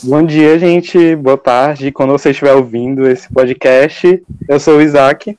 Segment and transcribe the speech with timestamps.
[0.00, 1.16] Bom dia, gente.
[1.16, 1.90] Boa tarde.
[1.90, 5.36] Quando você estiver ouvindo esse podcast, eu sou o Isaac.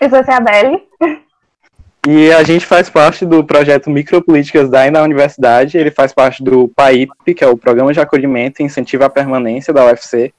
[0.00, 0.82] Eu sou a Ciabelle.
[2.08, 5.78] E a gente faz parte do projeto Micropolíticas da na Universidade.
[5.78, 9.72] Ele faz parte do PAIP, que é o Programa de Acolhimento e Incentivo à Permanência
[9.72, 10.34] da UFC.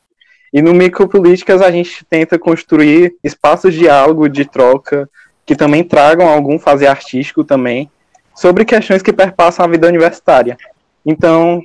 [0.51, 5.09] E no Micropolíticas a gente tenta construir espaços de diálogo, de troca,
[5.45, 7.89] que também tragam algum fazer artístico também,
[8.35, 10.57] sobre questões que perpassam a vida universitária.
[11.05, 11.61] Então,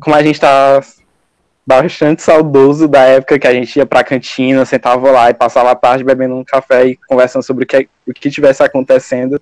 [0.00, 0.80] como a gente está
[1.66, 5.70] bastante saudoso da época que a gente ia para a cantina, sentava lá e passava
[5.70, 9.40] a tarde bebendo um café e conversando sobre o que, o que tivesse acontecendo,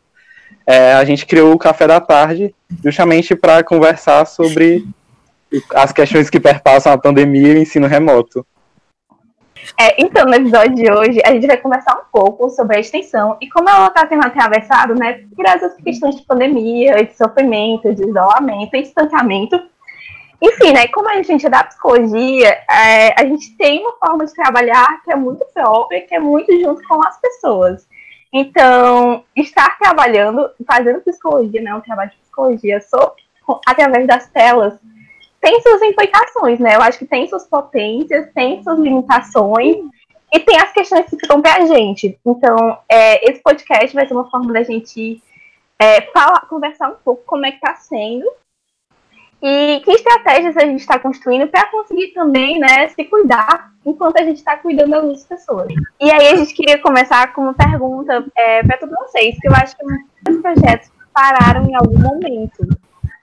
[0.67, 4.87] é, a gente criou o Café da Tarde justamente para conversar sobre
[5.75, 8.47] as questões que perpassam a pandemia e o ensino remoto.
[9.81, 13.37] É, então, no episódio de hoje, a gente vai conversar um pouco sobre a extensão
[13.41, 18.07] e como ela está sendo atravessada né, por essas questões de pandemia, de sofrimento, de
[18.07, 19.59] isolamento e distanciamento.
[20.41, 24.33] Enfim, né, como a gente é da psicologia, é, a gente tem uma forma de
[24.33, 27.89] trabalhar que é muito própria, que é muito junto com as pessoas.
[28.33, 32.79] Então, estar trabalhando, fazendo psicologia, né, um trabalho de psicologia,
[33.67, 34.75] através das telas,
[35.41, 36.75] tem suas implicações, né?
[36.75, 39.77] Eu acho que tem suas potências, tem suas limitações
[40.33, 42.19] e tem as questões que ficam pra gente.
[42.27, 45.23] Então, é, esse podcast vai ser uma forma da gente
[45.79, 48.29] é, falar, conversar um pouco como é que tá sendo
[49.41, 54.25] e que estratégias a gente está construindo para conseguir também né, se cuidar enquanto a
[54.25, 55.69] gente está cuidando das outras pessoas.
[56.01, 59.53] E aí a gente queria começar com uma pergunta é, para todos vocês, que eu
[59.53, 62.67] acho que muitos projetos pararam em algum momento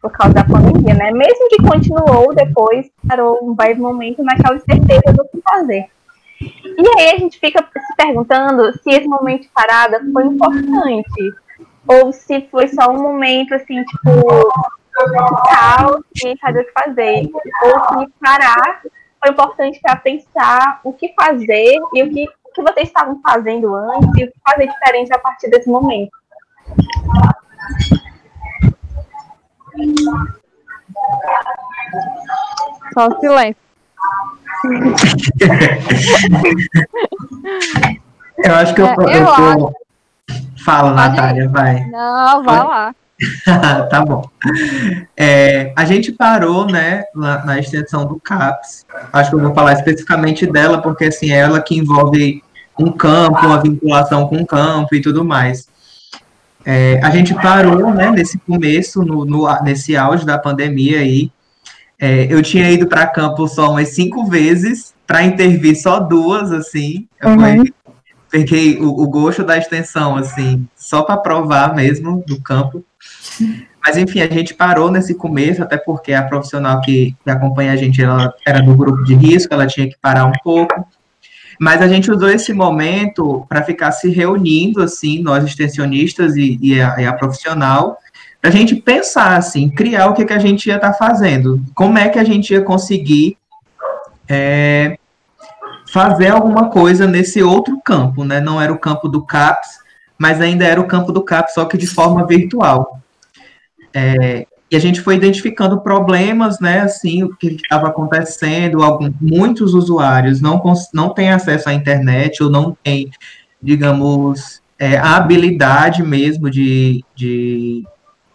[0.02, 1.12] por causa da pandemia, né?
[1.12, 5.88] Mesmo que continuou depois, parou um breve momento naquela incerteza do que fazer.
[6.42, 11.34] E aí a gente fica se perguntando se esse momento de parada foi importante,
[11.88, 14.52] ou se foi só um momento, assim, tipo,
[14.96, 17.30] caos e saber o que fazer,
[17.64, 18.82] ou se parar
[19.22, 23.74] foi importante para pensar o que fazer e o que, o que vocês estavam fazendo
[23.74, 26.12] antes e o que fazer diferente a partir desse momento.
[32.94, 33.66] Só o silêncio.
[38.44, 39.74] eu acho que eu, é, eu, eu acho...
[40.64, 41.86] Fala, Natália, vai.
[41.90, 42.96] Não, vai lá.
[43.90, 44.30] tá bom.
[45.16, 48.86] É, a gente parou, né, na, na, extensão do CAPS.
[49.14, 52.44] Acho que eu vou falar especificamente dela, porque assim, é ela que envolve
[52.78, 55.68] um campo, uma vinculação com o campo e tudo mais.
[56.66, 61.32] É, a gente parou, né, nesse começo, no, no nesse auge da pandemia aí.
[62.00, 67.08] É, eu tinha ido para campo só umas cinco vezes, para intervir só duas, assim.
[67.24, 67.64] Uhum.
[68.30, 72.84] peguei o, o, gosto da extensão, assim, só para provar mesmo do campo.
[73.86, 77.76] Mas, enfim, a gente parou nesse começo, até porque a profissional que, que acompanha a
[77.76, 80.88] gente, ela era do grupo de risco, ela tinha que parar um pouco.
[81.60, 86.82] Mas a gente usou esse momento para ficar se reunindo, assim, nós extensionistas e, e,
[86.82, 87.98] a, e a, profissional,
[88.42, 91.64] para a gente pensar, assim, criar o que, que a gente ia estar tá fazendo,
[91.74, 93.38] como é que a gente ia conseguir
[94.28, 94.98] é,
[95.88, 98.42] fazer alguma coisa nesse outro campo, né?
[98.42, 99.85] Não era o campo do CAPS,
[100.18, 103.02] mas ainda era o campo do CAPS, só que de forma virtual.
[103.94, 109.74] É, e a gente foi identificando problemas, né, assim, o que estava acontecendo, algum, muitos
[109.74, 110.62] usuários não,
[110.94, 113.10] não têm acesso à internet ou não têm,
[113.62, 117.86] digamos, é, a habilidade mesmo de, de,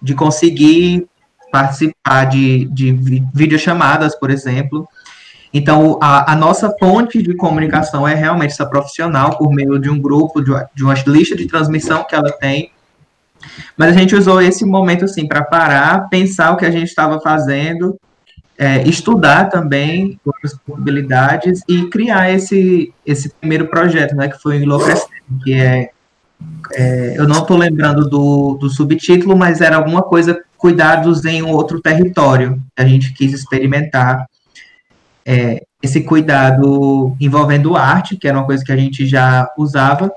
[0.01, 1.07] de conseguir
[1.51, 2.93] participar de, de
[3.35, 4.89] videochamadas, por exemplo.
[5.53, 10.01] Então, a, a, nossa ponte de comunicação é realmente essa profissional, por meio de um
[10.01, 12.71] grupo, de de uma lista de transmissão que ela tem,
[13.77, 17.21] mas a gente usou esse momento assim para parar, pensar o que a gente estava
[17.21, 17.99] fazendo,
[18.59, 24.63] é, estudar também outras possibilidades e criar esse, esse primeiro projeto, né, que foi o
[24.63, 25.09] Enlouquecendo,
[25.43, 25.91] que é,
[26.75, 31.81] é eu não estou lembrando do, do subtítulo, mas era alguma coisa cuidados em outro
[31.81, 32.61] território.
[32.77, 34.27] A gente quis experimentar
[35.25, 40.13] é, esse cuidado envolvendo arte, que era uma coisa que a gente já usava,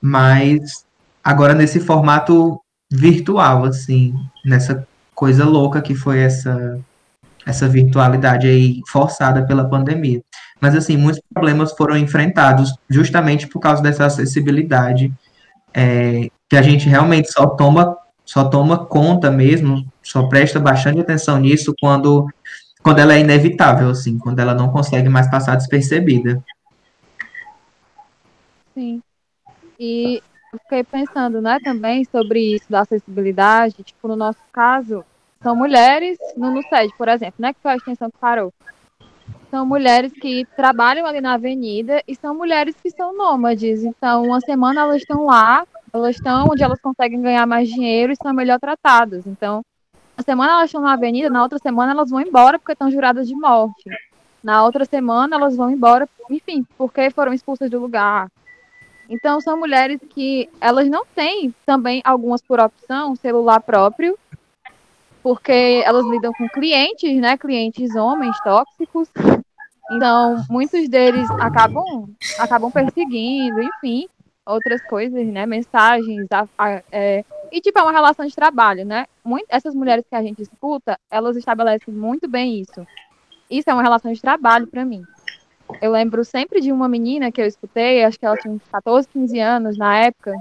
[0.00, 0.84] mas
[1.22, 2.60] agora nesse formato
[2.90, 4.14] virtual, assim,
[4.44, 6.78] nessa coisa louca que foi essa
[7.46, 10.20] essa virtualidade aí forçada pela pandemia.
[10.60, 15.12] Mas assim, muitos problemas foram enfrentados justamente por causa dessa acessibilidade
[15.72, 21.38] é, que a gente realmente só toma só toma conta mesmo, só presta bastante atenção
[21.38, 22.26] nisso quando
[22.86, 26.40] quando ela é inevitável, assim, quando ela não consegue mais passar despercebida.
[28.72, 29.02] Sim.
[29.76, 30.22] E
[30.52, 33.82] fiquei pensando, né, também sobre isso da acessibilidade.
[33.82, 35.04] Tipo, no nosso caso,
[35.42, 38.54] são mulheres no NUSED, por exemplo, né, que foi a extensão que parou.
[39.50, 43.82] são mulheres que trabalham ali na avenida e são mulheres que são nômades.
[43.82, 48.16] Então, uma semana elas estão lá, elas estão onde elas conseguem ganhar mais dinheiro e
[48.16, 49.26] são melhor tratadas.
[49.26, 49.64] Então,
[50.16, 53.28] uma semana elas estão na avenida, na outra semana elas vão embora porque estão juradas
[53.28, 53.90] de morte.
[54.42, 58.30] Na outra semana elas vão embora, enfim, porque foram expulsas do lugar.
[59.08, 64.18] Então, são mulheres que elas não têm também, algumas por opção, celular próprio,
[65.22, 67.36] porque elas lidam com clientes, né?
[67.36, 69.08] Clientes homens tóxicos.
[69.92, 72.08] Então, muitos deles acabam,
[72.38, 74.08] acabam perseguindo, enfim,
[74.44, 75.46] outras coisas, né?
[75.46, 77.24] Mensagens, a, a, é,
[77.56, 79.06] e tipo, é uma relação de trabalho, né?
[79.24, 82.86] Muito, essas mulheres que a gente escuta, elas estabelecem muito bem isso.
[83.50, 85.02] Isso é uma relação de trabalho para mim.
[85.80, 89.08] Eu lembro sempre de uma menina que eu escutei, acho que ela tinha uns 14,
[89.08, 90.34] 15 anos na época,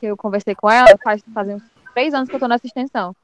[0.00, 3.14] que eu conversei com ela, faz, faz uns três anos que eu tô nessa extensão.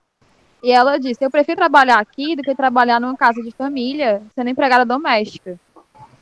[0.62, 4.50] E ela disse: Eu prefiro trabalhar aqui do que trabalhar numa casa de família sendo
[4.50, 5.58] empregada doméstica.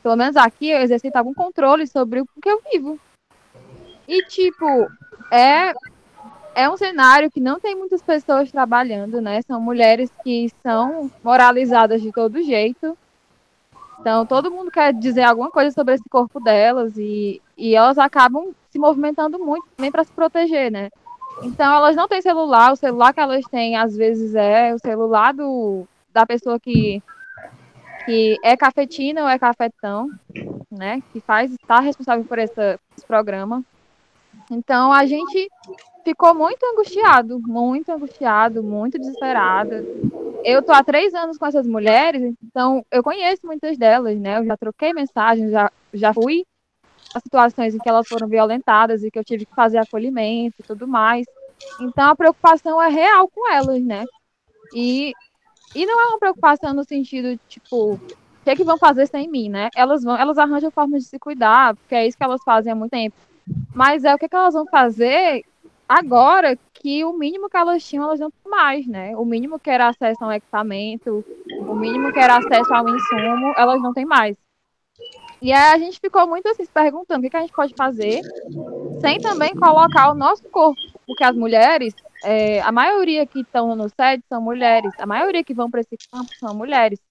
[0.01, 2.97] Pelo menos aqui eu exercito algum controle sobre o que eu vivo.
[4.07, 4.65] E, tipo,
[5.31, 5.73] é,
[6.55, 9.41] é um cenário que não tem muitas pessoas trabalhando, né?
[9.41, 12.97] São mulheres que são moralizadas de todo jeito.
[13.99, 18.53] Então, todo mundo quer dizer alguma coisa sobre esse corpo delas e, e elas acabam
[18.69, 20.89] se movimentando muito também para se proteger, né?
[21.43, 25.33] Então, elas não têm celular, o celular que elas têm, às vezes, é o celular
[25.33, 27.01] do, da pessoa que,
[28.05, 30.09] que é cafetina ou é cafetão,
[30.69, 31.01] né?
[31.13, 33.63] Que faz, está responsável por essa, esse programa.
[34.49, 35.49] Então, a gente
[36.03, 39.75] ficou muito angustiado, muito angustiado, muito desesperado.
[40.43, 44.39] Eu tô há três anos com essas mulheres, então eu conheço muitas delas, né?
[44.39, 46.45] Eu já troquei mensagens, já, já fui
[47.13, 50.63] as situações em que elas foram violentadas e que eu tive que fazer acolhimento e
[50.63, 51.25] tudo mais.
[51.79, 54.05] Então a preocupação é real com elas, né?
[54.73, 55.13] E,
[55.75, 57.99] e não é uma preocupação no sentido, tipo, o
[58.43, 59.69] que, é que vão fazer sem mim, né?
[59.75, 62.75] Elas vão, elas arranjam formas de se cuidar, porque é isso que elas fazem há
[62.75, 63.15] muito tempo.
[63.75, 65.43] Mas é o que, é que elas vão fazer
[65.91, 69.15] agora que o mínimo que elas tinham, elas não têm mais, né?
[69.17, 71.25] O mínimo que era acesso a um equipamento,
[71.67, 74.37] o mínimo que era acesso ao insumo, elas não têm mais.
[75.41, 77.73] E aí a gente ficou muito assim, se perguntando o que, que a gente pode
[77.75, 78.21] fazer,
[79.01, 81.93] sem também colocar o nosso corpo, porque as mulheres,
[82.23, 85.97] é, a maioria que estão no SED são mulheres, a maioria que vão para esse
[86.09, 87.01] campo são mulheres.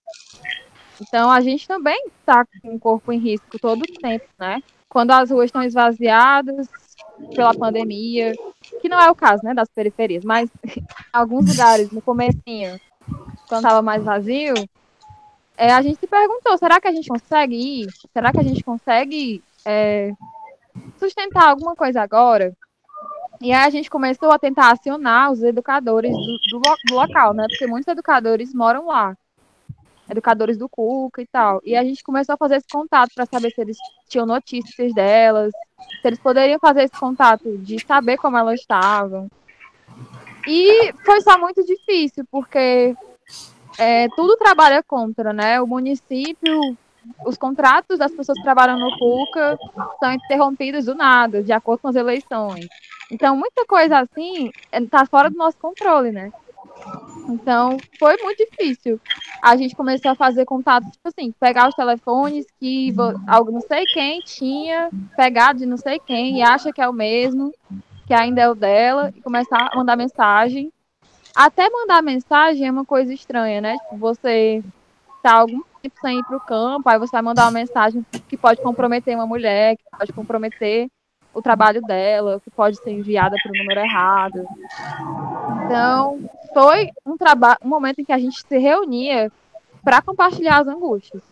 [1.02, 4.62] Então a gente também está com o corpo em risco todo o tempo, né?
[4.88, 6.68] Quando as ruas estão esvaziadas
[7.34, 8.32] pela pandemia,
[8.80, 10.50] que não é o caso, né, das periferias, mas
[11.12, 12.80] alguns lugares, no comecinho,
[13.48, 14.54] quando estava mais vazio,
[15.56, 17.88] é, a gente se perguntou, será que a gente consegue ir?
[18.12, 20.12] Será que a gente consegue é,
[20.98, 22.56] sustentar alguma coisa agora?
[23.40, 27.46] E aí a gente começou a tentar acionar os educadores do, do, do local, né?
[27.48, 29.16] Porque muitos educadores moram lá.
[30.10, 31.60] Educadores do Cuca e tal.
[31.64, 33.78] E a gente começou a fazer esse contato para saber se eles
[34.08, 35.52] tinham notícias delas,
[36.00, 39.28] se eles poderiam fazer esse contato de saber como elas estavam.
[40.46, 42.96] E foi só muito difícil, porque
[43.78, 45.60] é, tudo trabalha contra, né?
[45.60, 46.76] O município,
[47.24, 49.58] os contratos das pessoas que trabalham no CUCA
[49.98, 52.66] são interrompidos do nada, de acordo com as eleições.
[53.10, 56.32] Então, muita coisa assim está fora do nosso controle, né?
[57.32, 59.00] Então, foi muito difícil.
[59.42, 62.94] A gente começou a fazer contatos, tipo assim, pegar os telefones que
[63.26, 66.92] algo não sei quem tinha pegado de não sei quem e acha que é o
[66.92, 67.52] mesmo,
[68.06, 70.72] que ainda é o dela, e começar a mandar mensagem
[71.34, 73.76] até mandar mensagem é uma coisa estranha, né?
[73.78, 74.62] Tipo, você
[75.22, 78.60] tá algum tempo sem ir pro campo, aí você vai mandar uma mensagem que pode
[78.62, 80.88] comprometer uma mulher, que pode comprometer
[81.32, 84.44] o trabalho dela, que pode ser enviada para o número errado.
[85.64, 86.18] Então,
[86.52, 87.16] foi um
[87.64, 89.30] um momento em que a gente se reunia
[89.82, 91.22] para compartilhar as angústias,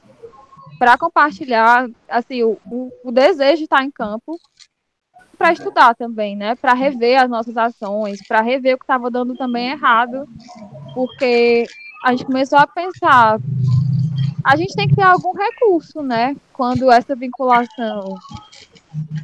[0.79, 2.59] para compartilhar assim o,
[3.05, 4.39] o, desejo de estar em campo
[5.37, 6.55] para estudar também, né?
[6.55, 10.27] Para rever as nossas ações, para rever o que estava dando também errado,
[10.95, 11.67] porque
[12.05, 13.39] a gente começou a pensar,
[14.45, 16.37] a gente tem que ter algum recurso, né?
[16.53, 18.15] Quando essa vinculação,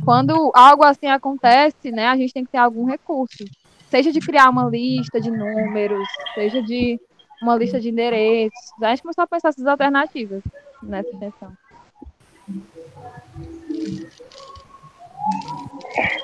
[0.04, 2.08] quando algo assim acontece, né?
[2.08, 3.44] A gente tem que ter algum recurso,
[3.88, 7.00] seja de criar uma lista de números, seja de
[7.42, 8.72] uma lista de endereços.
[8.82, 10.42] A gente começou a pensar essas alternativas
[10.82, 11.52] nessa intenção.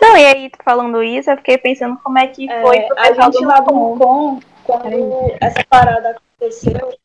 [0.00, 3.44] Não, e aí, falando isso, eu fiquei pensando como é que foi é, a gente
[3.44, 6.98] lá do Mucom, quando essa parada aconteceu.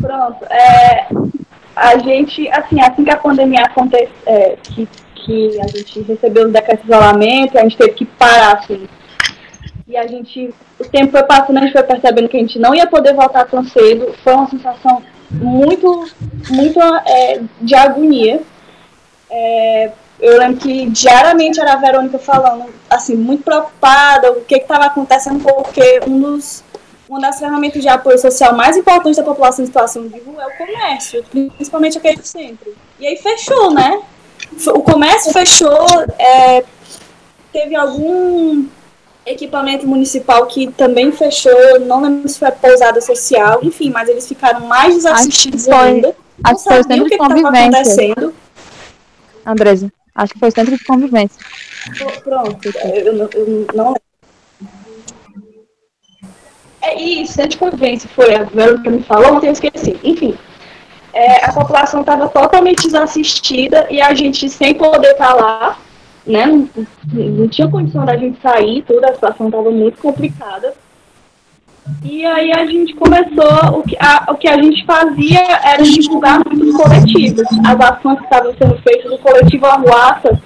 [0.00, 1.08] Pronto, é,
[1.76, 6.50] a gente, assim, assim que a pandemia aconteceu, é, que, que a gente recebeu o
[6.50, 8.88] decreto de isolamento, a gente teve que parar, assim,
[9.86, 12.74] E a gente, o tempo foi passando, a gente foi percebendo que a gente não
[12.74, 14.14] ia poder voltar tão cedo.
[14.24, 16.08] Foi uma sensação muito,
[16.48, 18.40] muito é, de agonia.
[19.30, 24.86] É, eu lembro que diariamente era a Verônica falando, assim, muito preocupada, o que estava
[24.86, 26.64] acontecendo, porque um dos,
[27.08, 30.46] uma das ferramentas de apoio social mais importantes da população em situação de rua é
[30.46, 31.24] o comércio,
[31.56, 32.74] principalmente aquele do centro.
[32.98, 34.00] E aí fechou, né?
[34.68, 35.86] O comércio fechou,
[36.18, 36.64] é,
[37.52, 38.66] teve algum
[39.24, 44.60] equipamento municipal que também fechou, não lembro se foi pousada social, enfim, mas eles ficaram
[44.66, 46.14] mais desassistidos ainda.
[46.44, 48.32] Acho que foi o centro de convivência.
[49.44, 49.92] Andresa.
[50.14, 51.38] Acho que foi o centro de convivência.
[52.22, 53.94] Pronto, eu, eu, eu não
[56.86, 57.58] É isso, centro de
[58.06, 58.44] foi a
[58.80, 59.98] que me falou, ontem eu esqueci.
[60.04, 60.36] Enfim,
[61.12, 65.76] é, a população estava totalmente desassistida e a gente sem poder lá,
[66.24, 66.46] né?
[66.46, 66.68] Não,
[67.12, 70.74] não tinha condição da gente sair, toda a situação estava muito complicada.
[72.04, 76.40] E aí a gente começou, o que a, o que a gente fazia era divulgar
[76.44, 77.46] muitos coletivos.
[77.64, 80.40] As ações que estavam sendo feitas, o coletivo Arruaça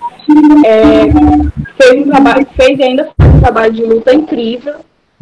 [0.65, 4.77] é, fez um trabalho, fez ainda um trabalho de luta incrível.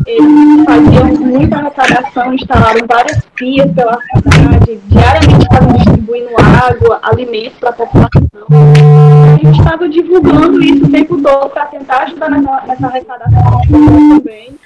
[0.07, 7.71] Eles faziam muita arrecadação, instalaram várias pias pela cidade, diariamente estavam distribuindo água, alimentos para
[7.71, 8.47] a população.
[8.51, 14.59] A gente estava divulgando isso o tempo todo para tentar ajudar nessa, nessa arrecadação também.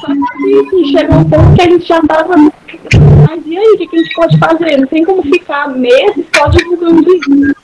[0.00, 0.06] Só
[0.70, 2.36] que chegou um ponto que a gente já estava.
[2.36, 4.78] Mas e aí, o que, a gente pode fazer?
[4.78, 7.54] Não tem como ficar meses só divulgando isso.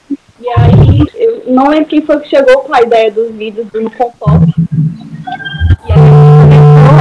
[0.41, 3.91] E aí, eu não lembro quem foi que chegou com a ideia dos vídeos do
[3.91, 4.47] Conforto.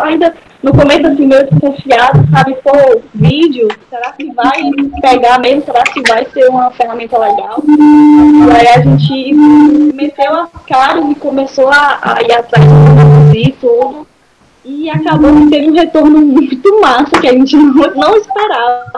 [0.03, 2.57] Ainda no começo, assim, meio desconfiado, sabe?
[2.63, 2.71] Pô,
[3.13, 4.63] vídeo, será que vai
[5.01, 5.63] pegar mesmo?
[5.63, 7.61] Será que vai ser uma ferramenta legal?
[7.67, 9.33] E aí a gente
[9.93, 12.65] meteu as caras e começou a, a ir atrás
[13.31, 14.07] de tudo.
[14.63, 18.91] E acabou que teve um retorno muito massa que a gente não, não esperava.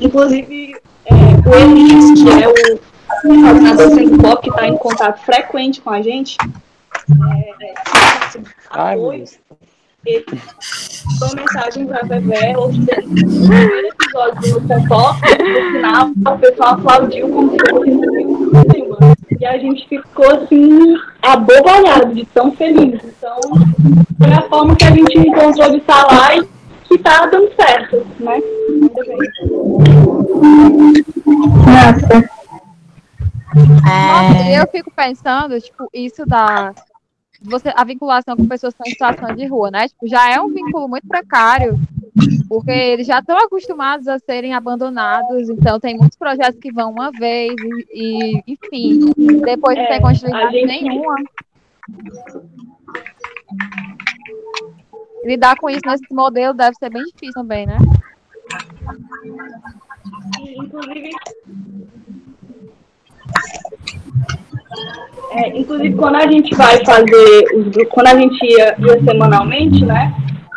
[0.00, 1.12] Inclusive, é,
[1.46, 2.80] o Elis, que é o
[3.20, 6.38] coordenador do Pop, que está em contato frequente com a gente,
[7.60, 7.74] é,
[8.70, 9.24] apoio,
[11.20, 16.38] mandou mensagem para a Vevé, ou seja, no primeiro episódio do Pop, no final, o
[16.38, 18.98] pessoal aplaudiu como se fosse um cinema.
[19.40, 23.00] E a gente ficou assim, abobalhado de tão feliz.
[23.04, 23.38] Então,
[24.18, 26.48] foi a forma que a gente encontrou de estar lá e
[26.84, 28.40] que tá dando certo, né?
[31.66, 32.34] Nossa.
[33.86, 34.60] É...
[34.60, 36.72] eu fico pensando, tipo, isso da
[37.44, 39.88] você a vinculação com pessoas que estão em situação de rua, né?
[39.88, 41.78] Tipo, já é um vínculo muito precário
[42.48, 47.10] porque eles já estão acostumados a serem abandonados, então tem muitos projetos que vão uma
[47.10, 47.52] vez
[47.92, 49.12] e, e enfim,
[49.44, 50.66] depois não é, tem continuidade gente...
[50.66, 51.16] nenhuma.
[55.24, 57.76] Lidar com isso nesse modelo deve ser bem difícil também, né?
[60.56, 61.10] Inclusive,
[65.32, 70.14] é, inclusive quando a gente vai fazer os quando a gente ia, ia semanalmente, né?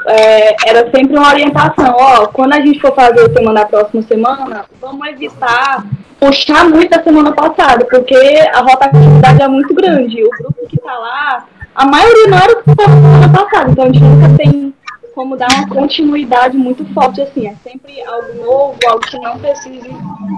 [0.08, 4.02] é, era sempre uma orientação, ó, quando a gente for fazer o tema da próxima
[4.04, 5.86] semana, vamos evitar
[6.20, 8.16] puxar muito a semana passada, porque
[8.52, 10.24] a rotatividade é muito grande.
[10.24, 11.46] O grupo que está lá,
[11.76, 14.74] a maioria não era o que semana passada, então a gente nunca tem
[15.14, 19.90] como dar uma continuidade muito forte, assim, é sempre algo novo, algo que não precise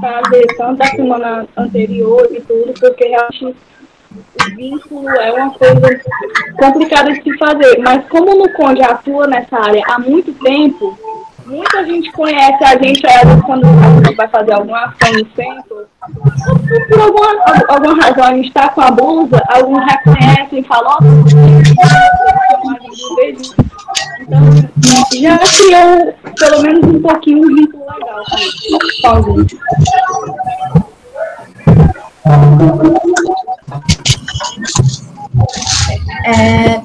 [0.02, 3.56] fazer tanto da semana anterior e tudo, porque realmente
[4.56, 6.00] vínculo é uma coisa
[6.58, 7.80] complicada de se fazer.
[7.80, 10.98] Mas como no Conde atua nessa área há muito tempo,
[11.46, 15.88] muita gente conhece a gente, às quando a gente vai fazer alguma ação no centro,
[16.90, 17.30] por alguma,
[17.68, 20.98] alguma razão a gente está com a blusa, alguns reconhecem e falam, ó,
[24.30, 28.24] então, já criou pelo menos um pouquinho um vínculo legal
[29.02, 29.58] com a gente.
[36.26, 36.82] É,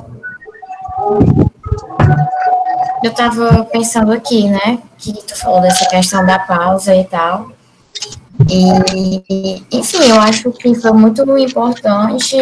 [3.02, 7.50] eu estava pensando aqui, né, que tu falou dessa questão da pausa e tal.
[8.48, 12.36] E, enfim, eu acho que foi muito importante,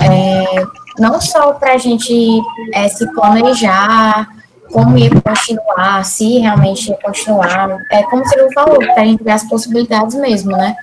[0.00, 0.64] é,
[0.98, 2.40] não só para a gente
[2.72, 4.28] é, se planejar,
[4.72, 9.32] como ia continuar, se realmente ia continuar, é como você falou, para a gente ver
[9.32, 10.76] as possibilidades mesmo, né?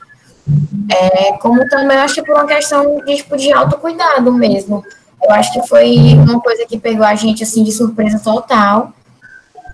[0.89, 4.83] É, como também acho que por uma questão de, tipo, de autocuidado mesmo.
[5.23, 8.93] Eu acho que foi uma coisa que pegou a gente assim de surpresa total.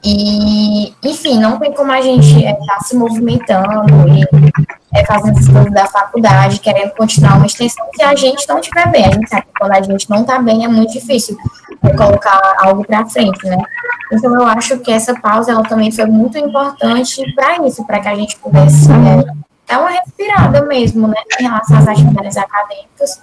[0.03, 4.23] E, enfim, não tem como a gente estar é, tá se movimentando e
[4.93, 8.89] é, fazendo as coisas da faculdade, querendo continuar uma extensão, se a gente não estiver
[8.91, 9.05] bem.
[9.05, 11.37] A gente sabe que quando a gente não está bem é muito difícil
[11.81, 13.57] é, colocar algo para frente, né?
[14.11, 18.07] Então eu acho que essa pausa ela também foi muito importante para isso, para que
[18.09, 19.23] a gente pudesse é,
[19.73, 23.19] dar uma respirada mesmo, né, em relação às atividades acadêmicas.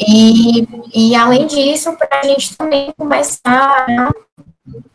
[0.00, 4.10] E, e além disso, para a gente também começar a,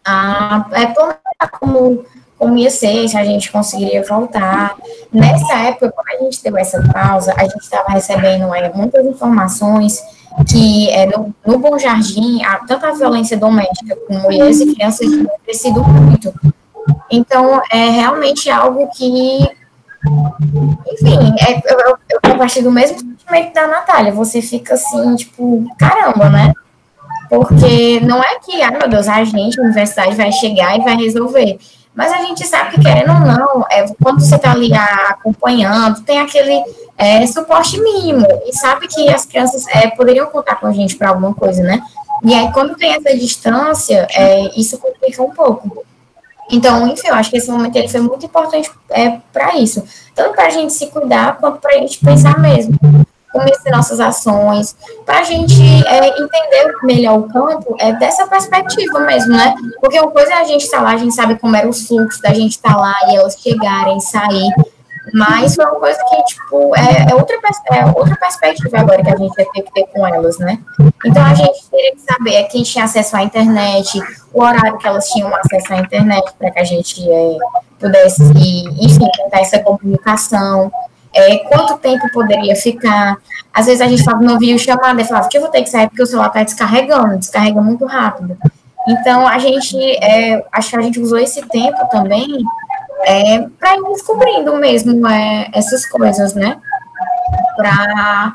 [0.05, 2.05] a é, planejar como
[2.37, 4.75] como ia ser, se a gente conseguiria voltar.
[5.13, 10.03] Nessa época, quando a gente deu essa pausa, a gente estava recebendo é, muitas informações
[10.49, 15.07] que é, no, no Bom Jardim, a, tanto a violência doméstica com mulheres e crianças
[15.07, 16.33] tinha crescido muito.
[17.09, 19.47] Então, é realmente algo que,
[20.05, 24.11] enfim, é, eu, eu, compartilho do mesmo sentimento da Natália.
[24.11, 26.53] Você fica assim, tipo, caramba, né?
[27.29, 30.95] Porque não é que, ai meu Deus, a gente, a universidade, vai chegar e vai
[30.95, 31.57] resolver.
[31.95, 36.19] Mas a gente sabe que, querendo ou não, é, quando você está ali acompanhando, tem
[36.19, 36.63] aquele
[36.97, 38.25] é, suporte mínimo.
[38.45, 41.81] E sabe que as crianças é, poderiam contar com a gente para alguma coisa, né?
[42.23, 45.85] E aí, quando tem essa distância, é, isso complica um pouco.
[46.51, 49.83] Então, enfim, eu acho que esse momento ele foi muito importante é, para isso.
[50.13, 52.77] Tanto para a gente se cuidar, quanto para a gente pensar mesmo
[53.33, 59.31] conhecer nossas ações, para a gente é, entender melhor o campo é dessa perspectiva mesmo,
[59.31, 59.55] né?
[59.81, 61.73] Porque uma coisa é a gente estar tá lá, a gente sabe como era o
[61.73, 64.53] fluxo da gente estar tá lá e elas chegarem, sair,
[65.11, 67.35] mas foi uma coisa que, tipo, é, é, outra,
[67.71, 70.59] é outra perspectiva agora que a gente vai ter que ter com elas, né?
[71.05, 74.01] Então a gente teria que saber é, quem tinha acesso à internet,
[74.33, 77.37] o horário que elas tinham acesso à internet, para que a gente é,
[77.79, 80.71] pudesse, enfim, tentar essa comunicação
[81.13, 83.17] é, quanto tempo poderia ficar.
[83.53, 85.69] Às vezes a gente estava no vídeo chamada e falava que eu vou ter que
[85.69, 88.37] sair porque o celular está descarregando, descarrega muito rápido.
[88.87, 92.43] Então a gente, é, acho que a gente usou esse tempo também
[93.05, 96.59] é, para ir descobrindo mesmo é, essas coisas, né?
[97.55, 98.33] Para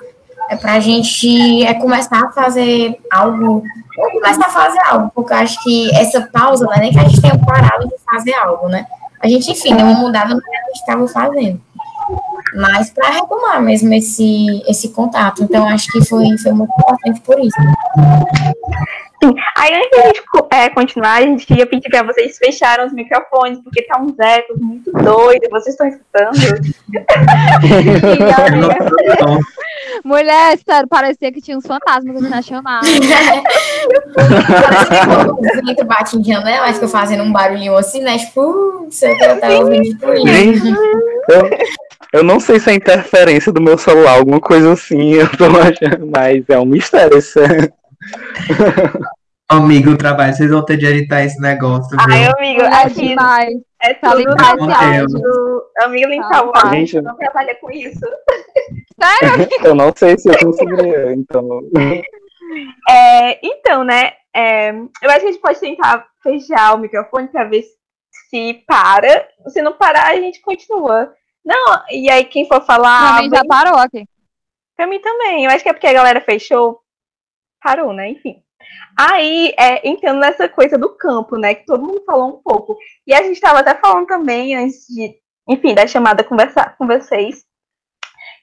[0.50, 3.62] é a gente é, começar a fazer algo,
[3.98, 6.98] ou começar a fazer algo, porque eu acho que essa pausa não é nem que
[6.98, 8.86] a gente tenha parado de fazer algo, né?
[9.20, 11.60] A gente, enfim, deu uma mudada no que a gente estava fazendo
[12.54, 15.42] mas para retomar mesmo esse, esse contato.
[15.42, 17.56] Então, acho que foi, foi muito importante por isso.
[19.22, 19.34] Sim.
[19.56, 22.92] Aí, antes de a gente é, continuar, a gente ia pedir para vocês fecharem os
[22.92, 26.30] microfones, porque tá um eco muito doido, vocês estão escutando?
[30.04, 32.86] Mulher, sério, parecia que tinha uns fantasmas na chamada.
[35.28, 38.18] o vento bate em janela, mas ficou fazendo um barulhinho assim, né?
[38.18, 40.76] Tipo, sei que eu tava ouvindo tipo isso.
[42.12, 46.06] Eu não sei se é interferência do meu celular, alguma coisa assim, eu tô achando,
[46.06, 47.38] mas é um mistério isso.
[49.50, 51.88] Amigo, o trabalho, vocês vão ter de editar esse negócio.
[51.88, 52.00] Viu?
[52.06, 53.54] Ai, amigo, aqui demais.
[53.80, 55.62] é Tá tudo áudio.
[55.84, 56.60] Amigo, limpar o Tá.
[56.66, 57.98] áudio, Gente, não trabalha com isso.
[59.02, 59.48] Sério?
[59.64, 61.62] eu não sei se eu conseguiria, então.
[62.90, 67.44] É, então, né, é, eu acho que a gente pode tentar fechar o microfone para
[67.44, 67.64] ver
[68.28, 69.26] se para.
[69.48, 71.10] Se não parar, a gente continua.
[71.48, 73.14] Não, e aí quem for falar.
[73.14, 74.06] Pra mim já parou aqui.
[74.76, 75.46] Pra mim também.
[75.46, 76.82] Eu acho que é porque a galera fechou.
[77.62, 78.10] Parou, né?
[78.10, 78.42] Enfim.
[78.98, 81.54] Aí, é, entrando nessa coisa do campo, né?
[81.54, 82.76] Que todo mundo falou um pouco.
[83.06, 85.16] E a gente estava até falando também, antes de,
[85.48, 87.46] enfim, da chamada conversar com vocês,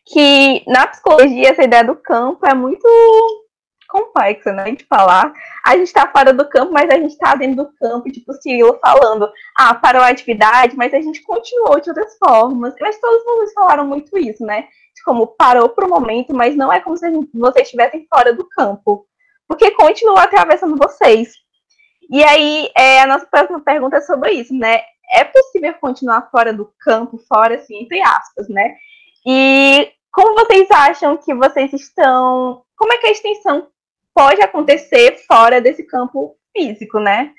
[0.08, 2.88] que na psicologia essa ideia do campo é muito
[3.96, 4.72] complexa, né?
[4.72, 5.34] De falar.
[5.66, 8.78] A gente tá fora do campo, mas a gente tá dentro do campo, tipo, Cirilo
[8.84, 12.76] falando, ah, parou a atividade, mas a gente continuou de outras formas.
[12.76, 14.64] Que todos vocês falaram muito isso, né?
[14.96, 18.48] De como parou um momento, mas não é como se gente- vocês estivessem fora do
[18.50, 19.06] campo.
[19.48, 21.34] Porque continua atravessando vocês.
[22.10, 24.82] E aí, é, a nossa próxima pergunta é sobre isso, né?
[25.14, 28.76] É possível continuar fora do campo, fora, assim, entre aspas, né?
[29.26, 32.64] E como vocês acham que vocês estão.
[32.78, 33.68] Como é que a extensão
[34.16, 37.34] pode acontecer fora desse campo físico, né?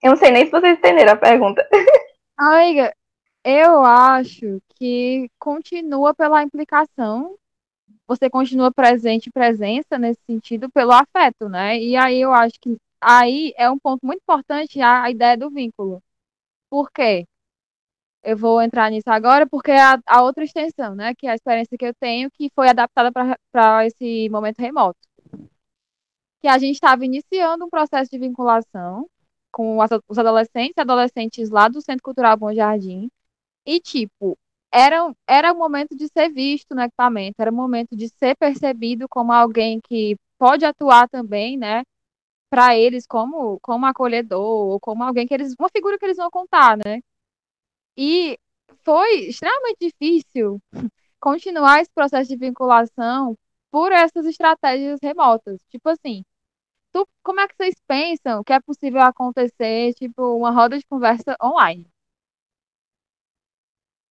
[0.00, 1.68] Eu não sei nem se vocês entenderam a pergunta.
[2.38, 2.94] Amiga,
[3.44, 7.36] eu acho que continua pela implicação,
[8.06, 11.76] você continua presente, presença nesse sentido, pelo afeto, né?
[11.80, 15.50] E aí eu acho que aí é um ponto muito importante a, a ideia do
[15.50, 16.00] vínculo.
[16.70, 17.26] Por quê?
[18.22, 21.14] Eu vou entrar nisso agora porque é a, a outra extensão, né?
[21.14, 23.10] Que é a experiência que eu tenho, que foi adaptada
[23.52, 24.98] para esse momento remoto.
[26.40, 29.08] Que a gente estava iniciando um processo de vinculação
[29.50, 33.10] com as- os adolescentes e adolescentes lá do Centro Cultural Bom Jardim.
[33.66, 34.38] E, tipo,
[34.72, 39.08] era, era o momento de ser visto no equipamento, era o momento de ser percebido
[39.08, 41.82] como alguém que pode atuar também, né?
[42.50, 45.54] Para eles como, como acolhedor, ou como alguém que eles.
[45.58, 47.00] Uma figura que eles vão contar, né?
[47.98, 48.38] E
[48.84, 50.62] foi extremamente difícil
[51.20, 53.36] continuar esse processo de vinculação
[53.72, 55.60] por essas estratégias remotas.
[55.68, 56.24] Tipo assim,
[56.92, 61.36] tu, como é que vocês pensam que é possível acontecer, tipo, uma roda de conversa
[61.42, 61.86] online?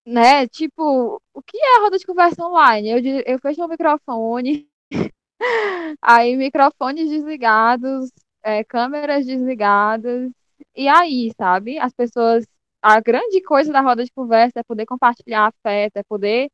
[0.06, 0.46] Né?
[0.48, 2.88] Tipo, o que é roda de conversa online?
[2.90, 4.68] Eu, eu fecho o microfone,
[6.02, 8.10] aí microfones desligados,
[8.42, 10.30] é, câmeras desligadas,
[10.76, 11.78] e aí, sabe?
[11.78, 12.44] As pessoas.
[12.82, 16.50] A grande coisa da roda de conversa é poder compartilhar afeto, é poder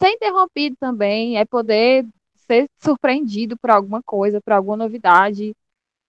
[0.00, 2.06] ser interrompido também, é poder
[2.46, 5.54] ser surpreendido por alguma coisa, por alguma novidade.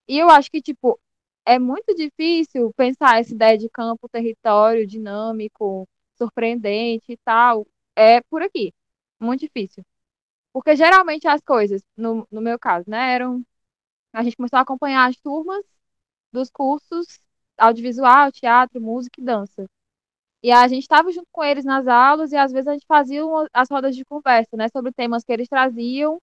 [0.07, 0.99] E eu acho que, tipo,
[1.45, 7.67] é muito difícil pensar essa ideia de campo, território dinâmico, surpreendente e tal.
[7.95, 8.73] É por aqui.
[9.19, 9.85] Muito difícil.
[10.53, 13.45] Porque geralmente as coisas, no, no meu caso, né, eram.
[14.13, 15.65] A gente começou a acompanhar as turmas
[16.31, 17.19] dos cursos
[17.57, 19.65] audiovisual, teatro, música e dança.
[20.43, 23.25] E a gente estava junto com eles nas aulas e às vezes a gente fazia
[23.25, 26.19] uma- as rodas de conversa, né, sobre temas que eles traziam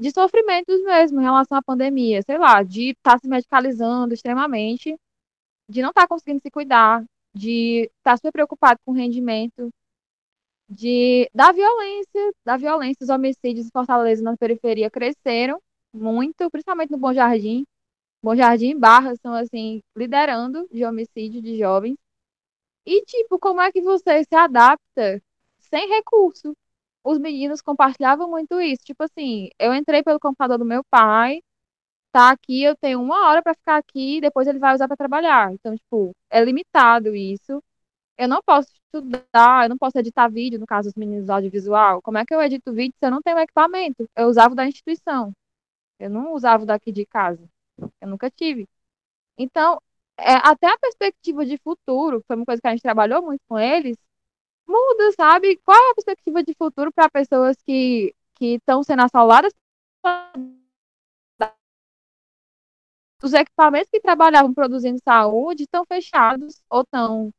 [0.00, 4.96] de sofrimentos mesmo em relação à pandemia, sei lá, de estar se medicalizando extremamente,
[5.68, 9.70] de não estar conseguindo se cuidar, de estar super preocupado com o rendimento,
[10.68, 15.60] de da violência, da violência, os homicídios em Fortaleza na periferia cresceram
[15.94, 17.64] muito, principalmente no Bom Jardim.
[18.26, 21.96] Bom Jardim e Barra são assim liderando de homicídio de jovens.
[22.84, 25.22] E tipo, como é que você se adapta
[25.60, 26.56] sem recurso?
[27.04, 31.40] Os meninos compartilhavam muito isso, tipo assim, eu entrei pelo computador do meu pai,
[32.12, 35.52] tá aqui, eu tenho uma hora para ficar aqui, depois ele vai usar para trabalhar.
[35.52, 37.62] Então, tipo, é limitado isso.
[38.18, 42.02] Eu não posso estudar, eu não posso editar vídeo, no caso dos meninos audiovisual.
[42.02, 44.08] Como é que eu edito vídeo se eu não tenho equipamento?
[44.16, 45.32] Eu usava da instituição.
[46.00, 47.48] Eu não usava daqui de casa.
[48.00, 48.68] Eu nunca tive.
[49.38, 49.80] Então,
[50.18, 53.58] é, até a perspectiva de futuro, foi uma coisa que a gente trabalhou muito com
[53.58, 53.96] eles,
[54.66, 55.58] muda, sabe?
[55.64, 59.52] Qual é a perspectiva de futuro para pessoas que estão sendo assoladas?
[63.22, 67.32] Os equipamentos que trabalhavam produzindo saúde estão fechados ou estão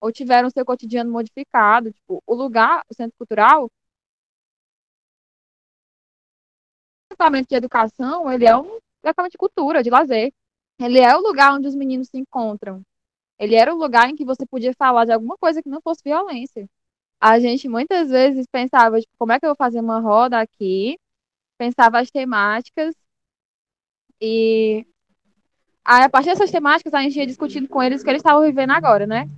[0.00, 1.92] ou tiveram seu cotidiano modificado.
[1.92, 3.70] Tipo, o lugar, o centro cultural, o
[7.12, 10.32] equipamento de educação, ele é um equipamento de cultura, de lazer.
[10.80, 12.82] Ele é o lugar onde os meninos se encontram.
[13.38, 16.02] Ele era o lugar em que você podia falar de alguma coisa que não fosse
[16.04, 16.68] violência.
[17.20, 20.98] A gente muitas vezes pensava, tipo, como é que eu vou fazer uma roda aqui?
[21.58, 22.94] Pensava as temáticas
[24.20, 24.86] e
[25.84, 28.70] a partir dessas temáticas a gente ia discutindo com eles o que eles estavam vivendo
[28.70, 29.28] agora, né?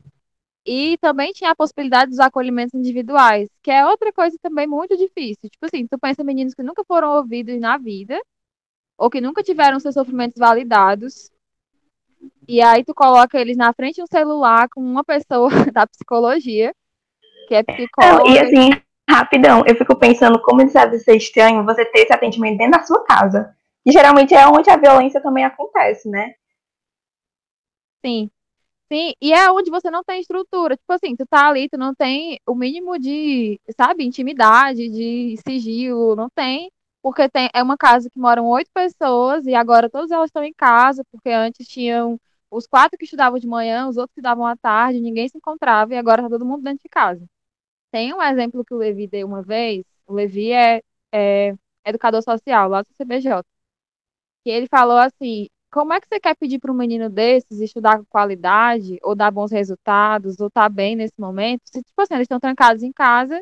[0.66, 5.48] E também tinha a possibilidade dos acolhimentos individuais, que é outra coisa também muito difícil.
[5.50, 8.20] Tipo assim, tu pensa meninos que nunca foram ouvidos na vida,
[8.96, 11.30] ou que nunca tiveram seus sofrimentos validados,
[12.46, 16.74] e aí tu coloca eles na frente de um celular com uma pessoa da psicologia,
[17.48, 18.30] que é psicóloga.
[18.30, 18.70] e assim,
[19.08, 23.04] rapidão, eu fico pensando como deve ser estranho você ter esse atendimento dentro da sua
[23.04, 23.54] casa.
[23.84, 26.34] E geralmente é onde a violência também acontece, né?
[28.04, 28.30] Sim.
[28.92, 30.76] Sim, e é onde você não tem estrutura.
[30.76, 36.14] Tipo assim, tu tá ali, tu não tem o mínimo de, sabe, intimidade, de sigilo,
[36.14, 36.70] não tem.
[37.04, 40.54] Porque tem, é uma casa que moram oito pessoas e agora todas elas estão em
[40.54, 42.18] casa, porque antes tinham
[42.50, 45.92] os quatro que estudavam de manhã, os outros que estudavam à tarde, ninguém se encontrava
[45.92, 47.22] e agora tá todo mundo dentro de casa.
[47.92, 52.70] Tem um exemplo que o Levi deu uma vez, o Levi é, é educador social
[52.70, 53.42] lá do CBJ,
[54.42, 57.98] que ele falou assim, como é que você quer pedir para um menino desses estudar
[57.98, 62.24] com qualidade, ou dar bons resultados, ou estar bem nesse momento, se, tipo assim, eles
[62.24, 63.38] estão trancados em casa,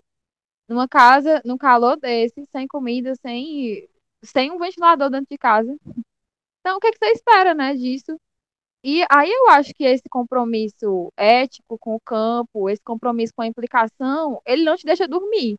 [0.72, 3.88] numa casa, num calor desse, sem comida, sem,
[4.22, 5.76] sem um ventilador dentro de casa.
[6.60, 8.18] Então, o que, é que você espera, né, disso?
[8.84, 13.46] E aí eu acho que esse compromisso ético com o campo, esse compromisso com a
[13.46, 15.56] implicação, ele não te deixa dormir.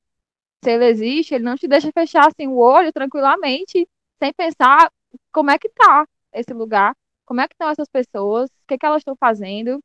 [0.64, 3.88] Se ele existe, ele não te deixa fechar assim o olho tranquilamente,
[4.22, 4.92] sem pensar
[5.32, 6.96] como é que tá esse lugar,
[7.26, 9.80] como é que estão essas pessoas, o que, que elas estão fazendo.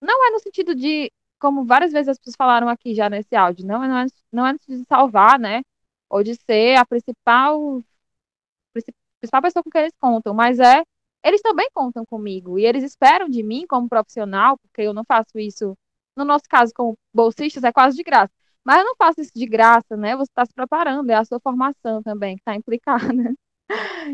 [0.00, 3.66] Não é no sentido de, como várias vezes as pessoas falaram aqui já nesse áudio,
[3.66, 5.62] não, é- não, é, não é de salvar, né?
[6.10, 7.82] Ou de ser a principal,
[8.72, 10.82] princi- principal pessoa com quem eles contam, mas é,
[11.24, 15.38] eles também contam comigo, e eles esperam de mim como profissional, porque eu não faço
[15.38, 15.76] isso,
[16.16, 18.32] no nosso caso, como bolsistas, é quase de graça.
[18.64, 20.16] Mas eu não faço isso de graça, né?
[20.16, 23.06] Você está se preparando, é a sua formação também que está implicada.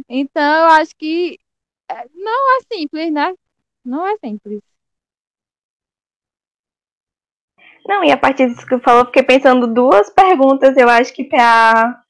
[0.09, 1.39] Então, eu acho que
[1.91, 3.35] é, não é simples, né?
[3.85, 4.63] Não é simples.
[7.87, 11.25] Não, e a partir disso que eu falou, fiquei pensando duas perguntas, eu acho que
[11.25, 12.01] para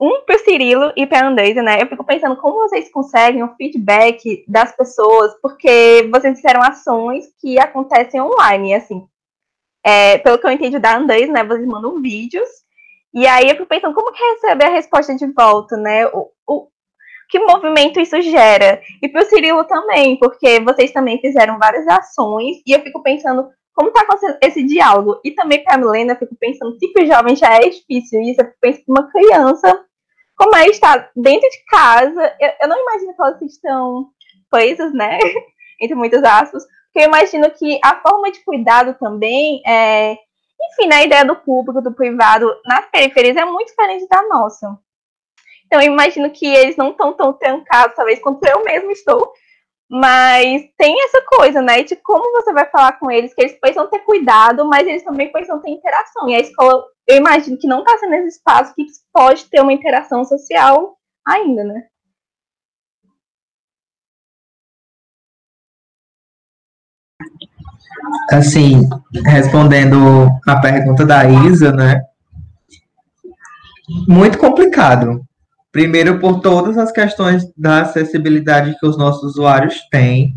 [0.00, 1.82] um para o Cirilo e para a Andreisa, né?
[1.82, 7.58] Eu fico pensando como vocês conseguem o feedback das pessoas, porque vocês fizeram ações que
[7.58, 9.06] acontecem online, assim.
[9.84, 11.42] É, pelo que eu entendi da Andreisa, né?
[11.42, 12.48] Vocês mandam vídeos,
[13.12, 16.06] e aí eu fico pensando como que recebe a resposta de volta, né?
[16.08, 16.68] O, o,
[17.28, 18.80] que movimento isso gera.
[19.02, 23.48] E para o Cirilo também, porque vocês também fizeram várias ações, e eu fico pensando
[23.78, 25.20] como está acontecendo esse diálogo.
[25.24, 28.46] E também para a Milena, eu fico pensando, tipo, jovem já é difícil isso, eu
[28.46, 29.84] fico pensando uma criança,
[30.36, 34.08] como é estar dentro de casa, eu, eu não imagino que elas estão
[34.50, 35.20] presas, né,
[35.80, 40.16] entre muitas aspas, porque eu imagino que a forma de cuidado também é
[40.60, 44.76] enfim, a ideia do público, do privado nas periferias é muito diferente da nossa.
[45.66, 49.32] Então, eu imagino que eles não estão tão trancados, talvez, quanto eu mesmo estou.
[49.90, 51.82] Mas tem essa coisa, né?
[51.82, 55.32] De como você vai falar com eles, que eles precisam ter cuidado, mas eles também
[55.32, 56.28] precisam ter interação.
[56.28, 59.72] E a escola, eu imagino que não está sendo esse espaço que pode ter uma
[59.72, 61.86] interação social ainda, né?
[68.30, 68.88] Assim,
[69.24, 69.96] respondendo
[70.46, 72.02] a pergunta da Isa, né?
[74.06, 75.26] Muito complicado.
[75.70, 80.34] Primeiro, por todas as questões da acessibilidade que os nossos usuários têm.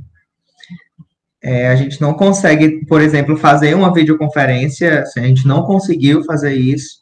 [1.44, 6.24] É, a gente não consegue, por exemplo, fazer uma videoconferência, assim, a gente não conseguiu
[6.24, 7.02] fazer isso.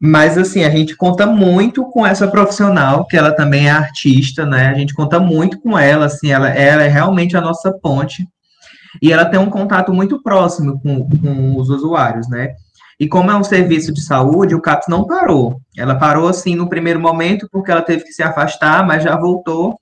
[0.00, 4.68] Mas, assim, a gente conta muito com essa profissional, que ela também é artista, né?
[4.68, 8.26] A gente conta muito com ela, assim, ela, ela é realmente a nossa ponte.
[9.00, 12.54] E ela tem um contato muito próximo com, com os usuários, né?
[12.98, 15.60] E como é um serviço de saúde, o CAPS não parou.
[15.76, 19.78] Ela parou, assim, no primeiro momento, porque ela teve que se afastar, mas já voltou.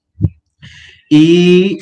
[1.11, 1.79] E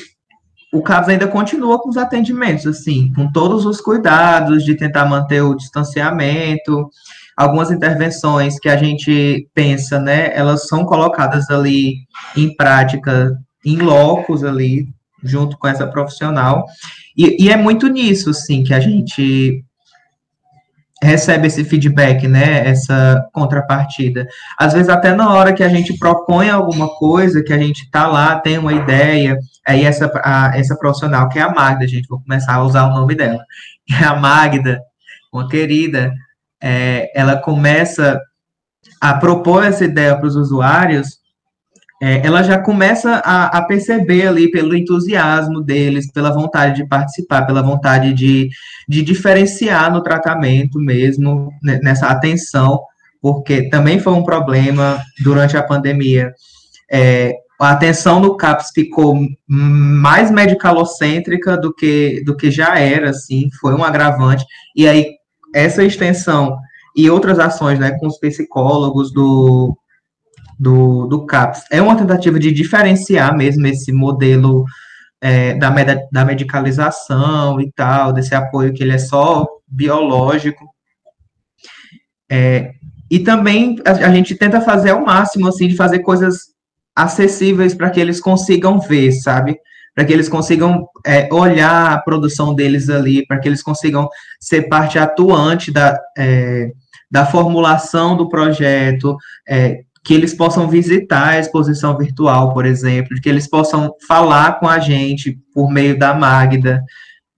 [0.71, 5.41] o CAPS ainda continua com os atendimentos, assim, com todos os cuidados de tentar manter
[5.41, 6.89] o distanciamento.
[7.35, 11.95] Algumas intervenções que a gente pensa, né, elas são colocadas ali
[12.37, 14.87] em prática, em locos ali,
[15.23, 16.65] junto com essa profissional.
[17.17, 19.63] E, e é muito nisso, assim, que a gente
[21.03, 24.27] recebe esse feedback, né, essa contrapartida.
[24.57, 28.07] Às vezes até na hora que a gente propõe alguma coisa, que a gente tá
[28.07, 29.37] lá, tem uma ideia,
[29.67, 32.93] aí essa, a, essa profissional, que é a Magda, gente, vou começar a usar o
[32.93, 33.43] nome dela,
[34.01, 34.79] é a Magda,
[35.31, 36.13] uma querida,
[36.61, 38.19] é, ela começa
[39.01, 41.22] a propor essa ideia para os usuários,
[42.05, 47.45] é, ela já começa a, a, perceber ali pelo entusiasmo deles, pela vontade de participar,
[47.45, 48.49] pela vontade de,
[48.89, 52.81] de diferenciar no tratamento mesmo, né, nessa atenção,
[53.21, 56.33] porque também foi um problema durante a pandemia.
[56.91, 63.47] É, a atenção no CAPS ficou mais medicalocêntrica do que, do que já era, assim,
[63.61, 64.43] foi um agravante.
[64.75, 65.07] E aí,
[65.55, 66.57] essa extensão
[66.97, 69.73] e outras ações, né, com os psicólogos do,
[70.59, 71.63] do, do CAPS.
[71.71, 74.65] É uma tentativa de diferenciar mesmo esse modelo
[75.21, 80.65] é, da, med da medicalização e tal, desse apoio que ele é só biológico.
[82.29, 82.71] É,
[83.09, 86.53] e também a, a, gente tenta fazer ao máximo, assim, de fazer coisas
[86.95, 89.57] acessíveis para que eles consigam ver, sabe?
[89.95, 94.63] Para que eles consigam é, olhar a produção deles ali, para que eles consigam ser
[94.63, 96.71] parte atuante da, é,
[97.09, 99.15] da formulação do projeto,
[99.47, 104.67] é, que eles possam visitar a exposição virtual, por exemplo, que eles possam falar com
[104.67, 106.83] a gente por meio da Magda,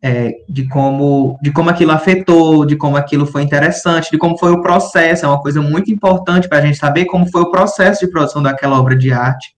[0.02, 4.52] é, de como de como aquilo afetou, de como aquilo foi interessante, de como foi
[4.52, 8.06] o processo, é uma coisa muito importante para a gente saber como foi o processo
[8.06, 9.56] de produção daquela obra de arte.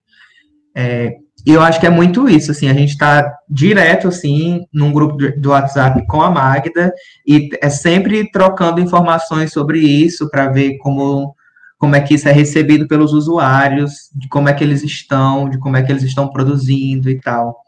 [0.75, 1.15] É,
[1.45, 5.15] e eu acho que é muito isso, assim, a gente está direto, assim, num grupo
[5.37, 6.93] do WhatsApp com a Magda,
[7.25, 11.33] e é sempre trocando informações sobre isso, para ver como
[11.77, 15.59] como é que isso é recebido pelos usuários, de como é que eles estão, de
[15.59, 17.61] como é que eles estão produzindo e tal.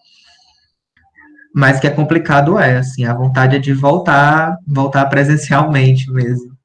[1.54, 6.58] Mas que é complicado é, assim, a vontade é de voltar, voltar presencialmente mesmo.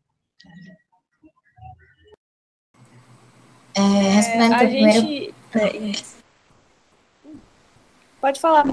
[3.75, 5.35] É, respondendo é, a gente...
[5.51, 6.15] primeiro...
[8.21, 8.65] Pode falar.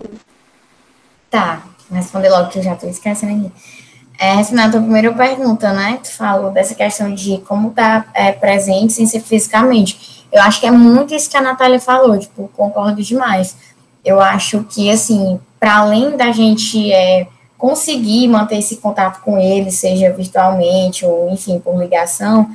[1.29, 3.80] Tá, responder logo que eu já estou esquecendo aqui.
[4.23, 5.99] É, Renato, a primeira pergunta, né?
[6.03, 10.27] Tu falou dessa questão de como tá é, presente sem ser fisicamente.
[10.31, 13.57] Eu acho que é muito isso que a Natália falou, tipo, concordo demais.
[14.05, 17.25] Eu acho que, assim, para além da gente é,
[17.57, 22.47] conseguir manter esse contato com eles, seja virtualmente ou, enfim, por ligação,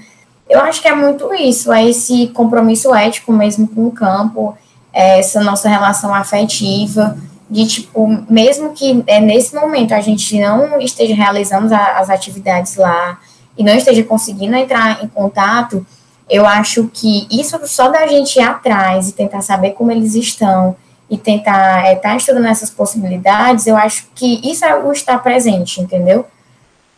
[0.49, 4.57] eu acho que é muito isso, é esse compromisso ético mesmo com o campo,
[4.93, 10.81] é essa nossa relação afetiva, de tipo, mesmo que é, nesse momento a gente não
[10.81, 13.19] esteja realizando a, as atividades lá
[13.57, 15.87] e não esteja conseguindo entrar em contato,
[16.29, 20.77] eu acho que isso só da gente ir atrás e tentar saber como eles estão
[21.09, 25.23] e tentar estar é, tá estudando essas possibilidades, eu acho que isso é o estar
[25.23, 26.27] presente, entendeu?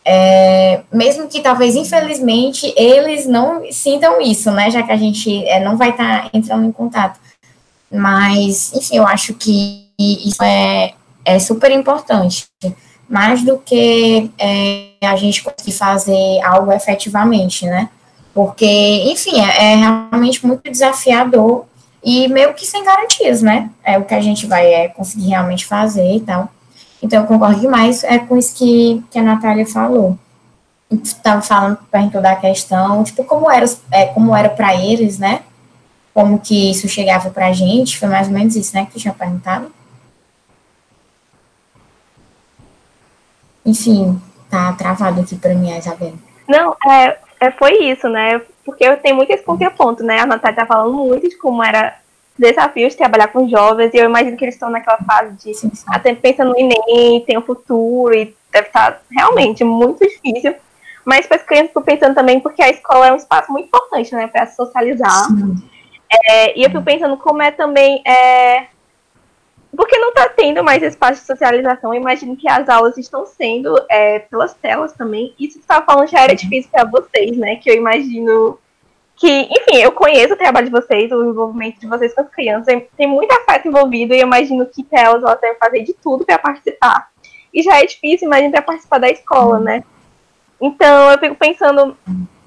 [0.03, 4.71] É, mesmo que talvez, infelizmente, eles não sintam isso, né?
[4.71, 7.21] Já que a gente é, não vai estar tá entrando em contato
[7.93, 12.47] Mas, enfim, eu acho que isso é, é super importante.
[13.09, 17.89] Mais do que é, a gente conseguir fazer algo efetivamente, né?
[18.35, 18.67] Porque,
[19.11, 21.65] enfim, é, é realmente muito desafiador
[22.05, 23.71] e meio que sem garantias, né?
[23.83, 26.49] É o que a gente vai é, conseguir realmente fazer e tal.
[27.03, 30.19] Então, eu concordo demais é com isso que, que a Natália falou.
[30.91, 35.43] Estava falando, perguntou da questão, tipo, como era, é, como era para eles, né?
[36.15, 39.15] Como que isso chegava para a gente, foi mais ou menos isso, né, que tinha
[39.15, 39.71] perguntado.
[43.69, 46.15] Enfim, tá travado aqui para mim, Isabel.
[46.49, 48.41] Não, é, é, foi isso, né?
[48.65, 50.21] Porque eu tenho muito esse contraponto, né?
[50.21, 51.97] A Natália tá falando muito de como era
[52.39, 55.71] desafios de trabalhar com jovens, e eu imagino que eles estão naquela fase de sim,
[55.75, 55.85] sim.
[55.89, 60.55] até pensando no Enem, tem o um futuro, e deve estar realmente muito difícil.
[61.05, 64.15] Mas para as crianças, estou pensando também porque a escola é um espaço muito importante,
[64.15, 65.27] né, para socializar.
[66.29, 68.03] É, e eu fico pensando como é também.
[68.07, 68.67] É,
[69.77, 71.93] porque não está tendo mais espaço de socialização.
[71.93, 75.35] Eu imagino que as aulas estão sendo é, pelas telas também.
[75.39, 76.37] Isso que você estava falando já era uhum.
[76.37, 77.57] difícil para vocês, né?
[77.57, 78.59] Que eu imagino
[79.17, 82.83] que, enfim, eu conheço o trabalho de vocês, o envolvimento de vocês com as crianças,
[82.97, 86.39] tem muita afeto envolvido e eu imagino que elas elas devem fazer de tudo para
[86.39, 87.09] participar.
[87.53, 89.83] E já é difícil, imagina, para participar da escola, né?
[90.61, 91.97] Então eu fico pensando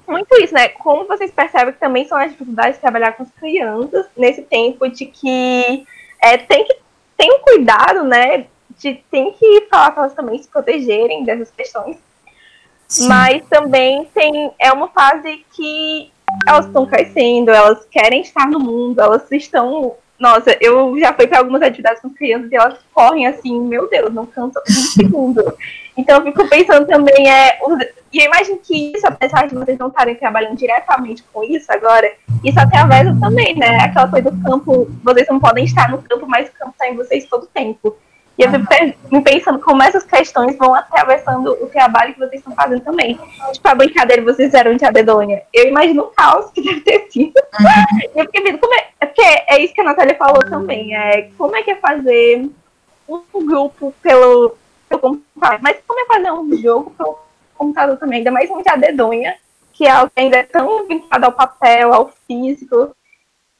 [0.08, 0.68] muito isso, né?
[0.68, 4.88] Como vocês percebem que também são as dificuldades de trabalhar com as crianças nesse tempo
[4.88, 5.86] de que
[6.22, 6.76] é, tem que
[7.22, 8.46] ter um cuidado, né?
[8.78, 11.96] De tem que falar para elas também se protegerem dessas questões.
[12.88, 13.08] Sim.
[13.08, 16.10] Mas também tem é uma fase que
[16.46, 19.94] elas estão crescendo, elas querem estar no mundo, elas estão.
[20.18, 24.12] Nossa, eu já fui para algumas atividades com crianças e elas correm assim, meu Deus,
[24.12, 25.42] não cansa um segundo.
[25.96, 27.58] Então eu fico pensando também, é,
[28.12, 32.10] e eu imagino que isso, apesar de vocês não estarem trabalhando diretamente com isso agora,
[32.44, 33.78] isso atravessa também, né?
[33.84, 36.96] Aquela coisa do campo, vocês não podem estar no campo, mas o campo está em
[36.96, 37.96] vocês todo o tempo.
[38.38, 38.66] E eu fico
[39.10, 43.18] me pensando como essas questões vão atravessando o trabalho que vocês estão fazendo também.
[43.52, 45.42] Tipo, a brincadeira vocês fizeram de Adedônia.
[45.52, 47.34] Eu imagino o caos que deve ter sido.
[47.36, 48.00] Uhum.
[48.14, 48.86] E eu fiquei vendo como é.
[49.00, 50.96] É porque é isso que a Natália falou também.
[50.96, 52.48] É, como é que é fazer
[53.08, 54.56] um grupo pelo,
[54.98, 55.58] computador?
[55.62, 57.18] Mas como é fazer um jogo pelo
[57.56, 58.18] computador também?
[58.18, 59.36] Ainda mais um de Adedônia,
[59.72, 62.94] que é algo que ainda é tão vinculado ao papel, ao físico.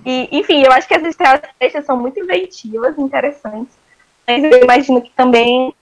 [0.05, 3.83] E, enfim, eu acho que as estratégias são muito inventivas, interessantes
[4.27, 5.75] mas eu imagino que também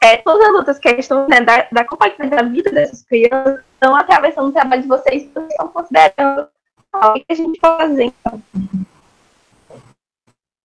[0.00, 4.48] é, todas as outras questões né, da, da complexidade da vida dessas crianças estão atravessando
[4.48, 6.48] o trabalho de vocês, vocês estão considerando
[6.94, 8.42] o que a gente pode fazer, então.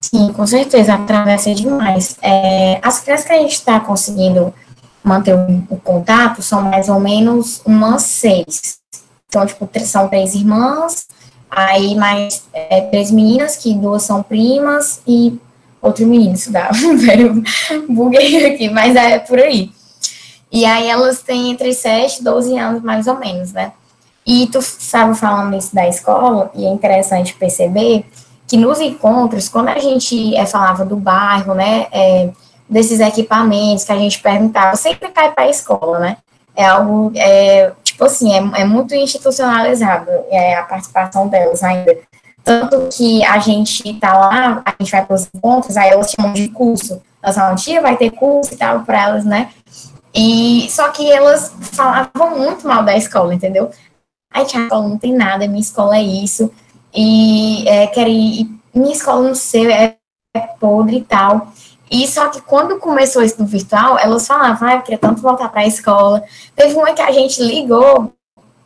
[0.02, 2.18] Sim, com certeza, atravessa demais.
[2.22, 4.54] É, as crianças que a gente está conseguindo
[5.04, 8.80] manter o, o, contato são mais ou menos umas seis.
[9.28, 11.08] Então, tipo, são três irmãs,
[11.52, 15.38] aí mais é, três meninas, que duas são primas, e
[15.82, 17.44] outro menino estudava, velho,
[17.90, 19.72] buguei aqui, mas é por aí.
[20.52, 23.74] E aí elas têm entre 7 e 12 anos, mais ou menos, né?
[24.26, 28.06] E tu estava falando isso da escola, e é interessante perceber
[28.50, 32.32] que nos encontros, quando a gente é, falava do bairro, né, é,
[32.68, 36.18] desses equipamentos que a gente perguntava, sempre cai para a escola, né?
[36.56, 41.96] É algo, é, tipo assim, é, é muito institucionalizado é, a participação delas ainda.
[42.44, 46.34] Tanto que a gente tá lá, a gente vai para os encontros, aí elas chamam
[46.34, 47.00] de curso.
[47.22, 49.52] Elas falam, tia, vai ter curso e tal para elas, né?
[50.14, 53.70] E só que elas falavam muito mal da escola, entendeu?
[54.34, 56.52] Ai, tia, a escola não tem nada, minha escola é isso.
[56.94, 59.96] E é, ir, minha escola não sei, é,
[60.36, 61.52] é podre e tal.
[61.92, 65.50] E só que quando começou isso no virtual, elas falavam, ah, eu queria tanto voltar
[65.50, 66.24] para a escola.
[66.56, 68.14] Teve uma que a gente ligou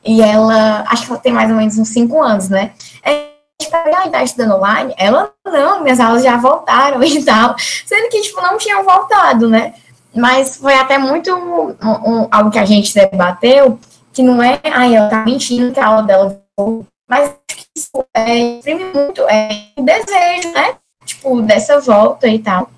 [0.04, 2.74] e ela, acho que ela tem mais ou menos uns cinco anos, né?
[3.02, 3.34] É,
[3.70, 7.56] pegar e tá estudando online, ela não, minhas aulas já voltaram e tal,
[7.86, 9.74] sendo que, tipo, não tinham voltado, né?
[10.14, 13.80] Mas foi até muito um, um, algo que a gente debateu,
[14.12, 17.34] que não é, ai, ela tá mentindo que a aula dela voltou, mas
[17.76, 20.76] isso é, exprime muito é, o desejo, né?
[21.06, 22.70] Tipo, dessa volta e tal.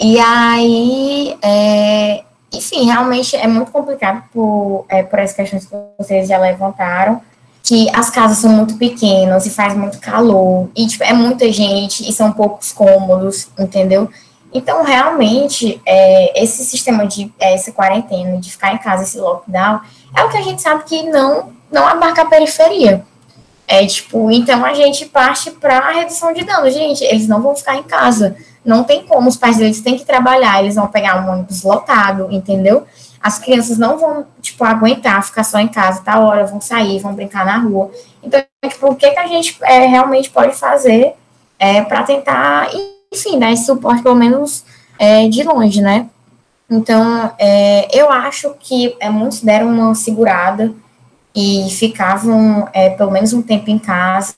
[0.00, 6.28] E aí, é, enfim, realmente é muito complicado por, é, por essas questões que vocês
[6.28, 7.20] já levantaram
[7.62, 12.08] que as casas são muito pequenas e faz muito calor, e tipo, é muita gente
[12.08, 14.10] e são poucos cômodos, entendeu?
[14.52, 19.80] Então, realmente, é, esse sistema de é, essa quarentena, de ficar em casa, esse lockdown,
[20.14, 23.04] é o que a gente sabe que não, não abarca a periferia.
[23.66, 26.74] É tipo, então a gente parte para a redução de danos.
[26.74, 28.36] Gente, eles não vão ficar em casa.
[28.64, 32.28] Não tem como, os pais deles têm que trabalhar, eles vão pegar um ônibus lotado,
[32.30, 32.86] entendeu?
[33.22, 37.14] as crianças não vão, tipo, aguentar ficar só em casa, tá hora, vão sair, vão
[37.14, 37.90] brincar na rua.
[38.22, 41.14] Então, tipo, o que, que a gente é, realmente pode fazer
[41.58, 42.68] é, para tentar,
[43.12, 44.64] enfim, dar esse suporte, pelo menos
[44.98, 46.08] é, de longe, né?
[46.68, 50.74] Então, é, eu acho que é, muitos deram uma segurada
[51.34, 54.34] e ficavam é, pelo menos um tempo em casa,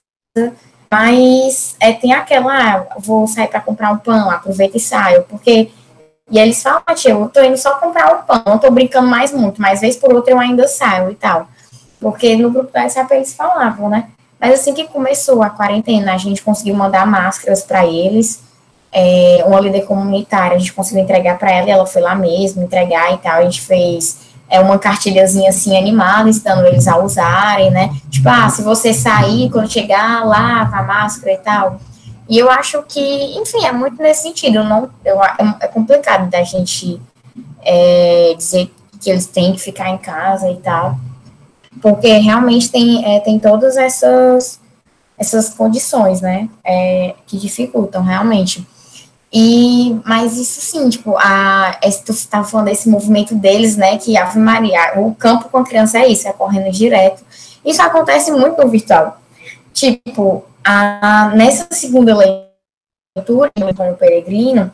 [0.90, 5.70] mas é, tem aquela, ah, vou sair para comprar um pão, aproveita e saio, porque
[6.30, 9.07] e eles falam, ah, tia, eu tô indo só comprar o pão, não tô brincando
[9.07, 11.49] mais muito, mas vez por outra eu ainda saio e tal.
[12.01, 14.09] Porque no grupo do WhatsApp eles falavam, né?
[14.40, 18.42] Mas assim que começou a quarentena, a gente conseguiu mandar máscaras para eles.
[18.92, 23.12] É, uma líder comunitária, a gente conseguiu entregar para ela, ela foi lá mesmo entregar
[23.12, 23.38] e tal.
[23.38, 27.95] A gente fez é, uma cartilhazinha assim animada, ensinando eles a usarem, né?
[28.11, 31.80] Tipo, ah, se você sair, quando chegar, lava a máscara e tal.
[32.28, 33.01] E eu acho que,
[33.38, 34.64] enfim, é muito nesse sentido.
[34.64, 37.01] Não, eu, é complicado da gente
[37.62, 38.70] é, dizer
[39.01, 40.97] que eles têm que ficar em casa e tal,
[41.82, 44.59] porque realmente tem, é, tem todas essas,
[45.18, 48.66] essas condições, né, é, que dificultam realmente.
[49.37, 54.39] E, mas isso sim, tipo, a, você estava falando desse movimento deles, né, que Ave
[54.39, 57.24] Maria, o campo com a criança é isso, é correndo direto.
[57.64, 59.20] Isso acontece muito no virtual.
[59.72, 64.72] Tipo, a, nessa segunda leitura, do Antônio Peregrino,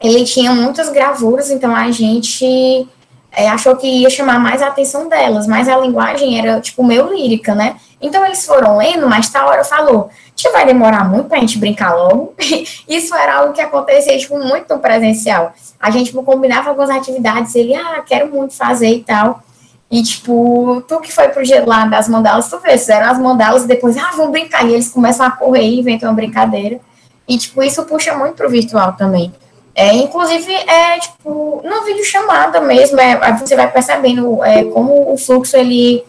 [0.00, 2.88] ele tinha muitas gravuras, então a gente
[3.32, 7.12] é, achou que ia chamar mais a atenção delas, mas a linguagem era, tipo, meio
[7.12, 7.76] lírica, né?
[8.00, 11.94] Então eles foram lendo, mas tal hora falou, tia, vai demorar muito pra gente brincar
[11.94, 12.34] logo.
[12.86, 15.52] Isso era algo que acontecia, tipo, muito no presencial.
[15.80, 19.42] A gente tipo, combinava algumas atividades, ele, ah, quero muito fazer e tal.
[19.90, 23.64] E, tipo, tu que foi pro dia lá das mandalas, tu vê, fizeram as mandalas
[23.64, 24.66] e depois, ah, vamos brincar.
[24.66, 26.80] E eles começam a correr e inventam uma brincadeira.
[27.26, 29.32] E, tipo, isso puxa muito pro virtual também.
[29.74, 35.18] É, inclusive, é, tipo, no vídeo chamada mesmo, é, você vai percebendo é, como o
[35.18, 36.02] fluxo, ele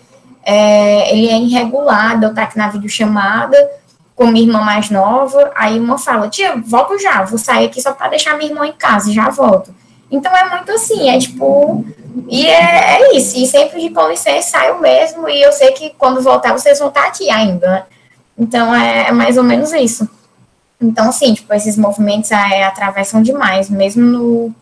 [0.43, 3.57] é, ele é irregular, eu tá aqui na videochamada
[4.17, 7.93] com minha irmã mais nova, aí uma fala, tia, volto já, vou sair aqui só
[7.93, 9.73] para deixar minha irmã em casa, já volto.
[10.09, 11.85] Então é muito assim, é tipo.
[12.27, 13.37] E é, é isso.
[13.37, 15.29] E sempre de com licença saio mesmo.
[15.29, 17.83] E eu sei que quando voltar vocês vão estar aqui ainda, né?
[18.35, 20.09] Então é, é mais ou menos isso.
[20.81, 24.55] Então, sim, tipo, esses movimentos é, atravessam demais, mesmo no,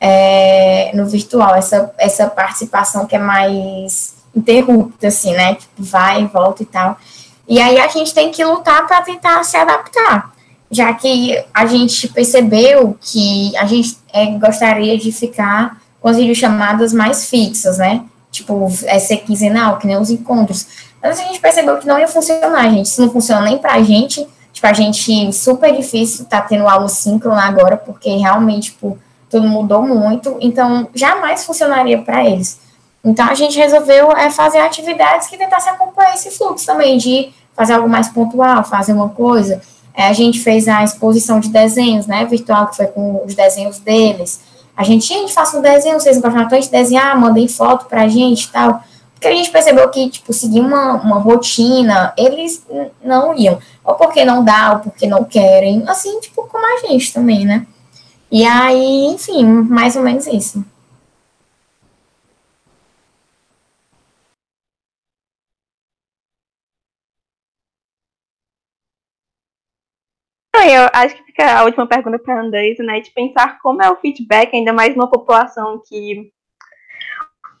[0.00, 5.54] é, no virtual, essa, essa participação que é mais interrupta, assim, né?
[5.54, 6.98] Tipo, vai volta e tal.
[7.48, 10.36] E aí a gente tem que lutar para tentar se adaptar
[10.70, 16.92] já que a gente percebeu que a gente é, gostaria de ficar com as videochamadas
[16.92, 18.04] mais fixas, né?
[18.30, 20.66] Tipo, é ser quinzenal, que nem os encontros.
[21.02, 22.86] Mas a gente percebeu que não ia funcionar, gente.
[22.86, 24.26] Isso não funciona nem pra gente.
[24.52, 28.98] Tipo, a gente, super difícil tá tendo aula síncrona agora, porque realmente, tipo,
[29.30, 30.36] tudo mudou muito.
[30.40, 32.58] Então, jamais funcionaria para eles.
[33.06, 37.72] Então, a gente resolveu é, fazer atividades que tentassem acompanhar esse fluxo também, de fazer
[37.72, 39.62] algo mais pontual, fazer uma coisa
[39.96, 43.78] é, a gente fez a exposição de desenhos, né, virtual, que foi com os desenhos
[43.78, 44.42] deles.
[44.76, 48.44] A gente, gente faça um desenho, vocês gostam tanto de desenhar, mandem foto pra gente
[48.44, 48.82] e tal.
[49.14, 52.62] Porque a gente percebeu que, tipo, seguir uma, uma rotina, eles
[53.02, 53.58] não iam.
[53.82, 55.82] Ou porque não dá, ou porque não querem.
[55.88, 57.66] Assim, tipo, como a gente também, né?
[58.30, 60.62] E aí, enfim, mais ou menos isso.
[70.70, 73.00] Eu acho que fica a última pergunta para a Andresa, né?
[73.00, 76.30] De pensar como é o feedback, ainda mais numa população que,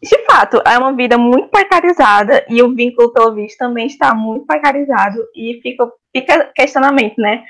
[0.02, 4.46] de fato, é uma vida muito precarizada e o vínculo, pelo visto, também está muito
[4.46, 7.44] precarizado e fica, fica questionamento, né?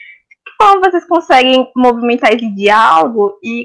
[0.59, 3.65] Como vocês conseguem movimentar esse diálogo e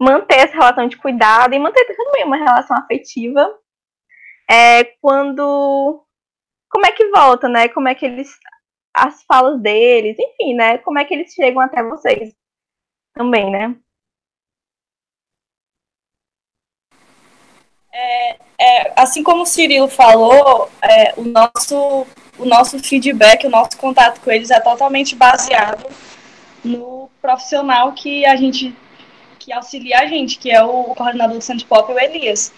[0.00, 3.52] manter essa relação de cuidado e manter também uma relação afetiva
[4.48, 6.04] é, quando
[6.70, 7.68] como é que volta, né?
[7.68, 8.30] Como é que eles
[9.06, 10.78] as falas deles, enfim, né?
[10.78, 12.34] Como é que eles chegam até vocês
[13.14, 13.76] também, né?
[17.92, 22.06] É, é, assim como o Cirilo falou, é, o, nosso,
[22.38, 25.88] o nosso feedback, o nosso contato com eles é totalmente baseado
[26.64, 28.74] no profissional que a gente
[29.38, 32.52] que auxilia a gente, que é o coordenador do Centro Pop, o Elias.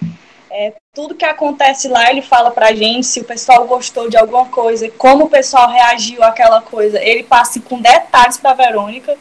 [0.51, 4.47] É, tudo que acontece lá, ele fala pra gente se o pessoal gostou de alguma
[4.47, 7.01] coisa, como o pessoal reagiu àquela coisa.
[7.01, 9.17] Ele passa com detalhes pra Verônica,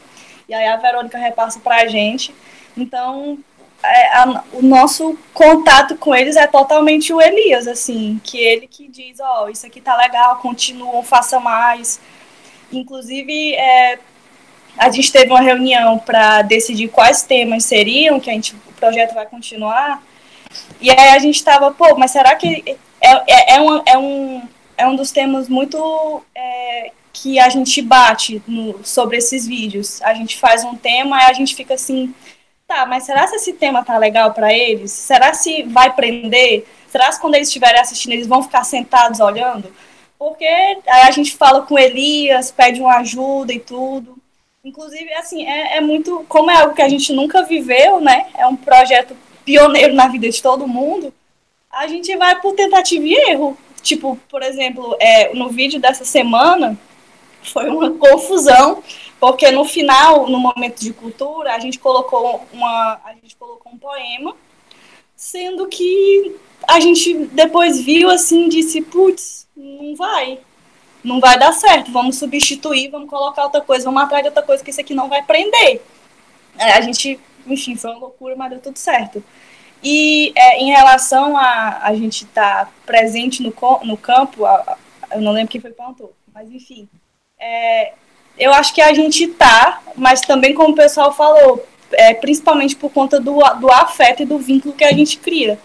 [0.47, 2.33] e aí a Verônica repassa pra gente.
[2.75, 3.37] Então,
[3.83, 8.87] é, a, o nosso contato com eles é totalmente o Elias, assim, que ele que
[8.87, 12.01] diz, ó, oh, isso aqui tá legal, continuam, faça mais.
[12.71, 13.99] Inclusive, é,
[14.75, 19.13] a gente teve uma reunião para decidir quais temas seriam, que a gente, o projeto
[19.13, 20.01] vai continuar,
[20.81, 24.47] e aí a gente estava, pô, mas será que é, é, é, um, é, um,
[24.77, 30.01] é um dos temas muito é, que a gente bate no, sobre esses vídeos.
[30.01, 32.13] A gente faz um tema e a gente fica assim,
[32.67, 34.91] tá, mas será se esse tema tá legal para eles?
[34.91, 36.65] Será se vai prender?
[36.87, 39.73] Será que quando eles estiverem assistindo eles vão ficar sentados olhando?
[40.17, 44.17] Porque aí a gente fala com Elias, pede uma ajuda e tudo.
[44.63, 46.25] Inclusive, assim, é, é muito.
[46.27, 48.27] Como é algo que a gente nunca viveu, né?
[48.37, 49.15] É um projeto
[49.45, 51.13] pioneiro na vida de todo mundo.
[51.71, 53.57] A gente vai por tentativa e erro.
[53.81, 56.77] Tipo, por exemplo, é, no vídeo dessa semana,
[57.43, 58.83] foi uma confusão,
[59.19, 63.77] porque no final, no momento de cultura, a gente colocou uma, a gente colocou um
[63.77, 64.35] poema,
[65.15, 66.35] sendo que
[66.67, 70.39] a gente depois viu assim, disse, putz, não vai,
[71.03, 74.63] não vai dar certo, vamos substituir, vamos colocar outra coisa, vamos atrás de outra coisa
[74.63, 75.81] que isso aqui não vai prender.
[76.57, 79.23] A gente, enfim, foi uma loucura, mas deu tudo certo.
[79.83, 84.77] E é, em relação a a gente estar tá presente no, no campo, a, a,
[85.15, 86.87] eu não lembro quem foi que perguntou, mas enfim,
[87.39, 87.93] é,
[88.37, 92.91] eu acho que a gente tá, mas também como o pessoal falou, é, principalmente por
[92.91, 95.59] conta do, do afeto e do vínculo que a gente cria.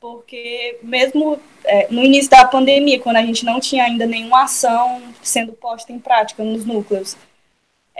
[0.00, 5.02] Porque mesmo é, no início da pandemia, quando a gente não tinha ainda nenhuma ação
[5.22, 7.16] sendo posta em prática nos núcleos,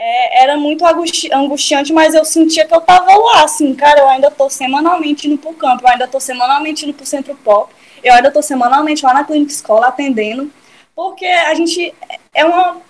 [0.03, 4.31] é, era muito angustiante, mas eu sentia que eu tava lá, assim, cara, eu ainda
[4.31, 7.71] tô semanalmente indo pro campo, eu ainda tô semanalmente indo pro centro pop,
[8.03, 10.51] eu ainda tô semanalmente lá na clínica escola atendendo,
[10.95, 11.93] porque a gente
[12.33, 12.81] é uma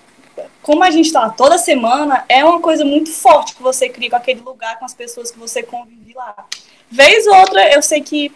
[0.62, 4.16] como a gente está toda semana, é uma coisa muito forte que você cria com
[4.16, 6.34] aquele lugar, com as pessoas que você convive lá.
[6.90, 8.32] Vez ou outra, eu sei que,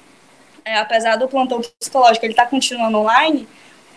[0.65, 3.47] é, apesar do plantão psicológico ele está continuando online,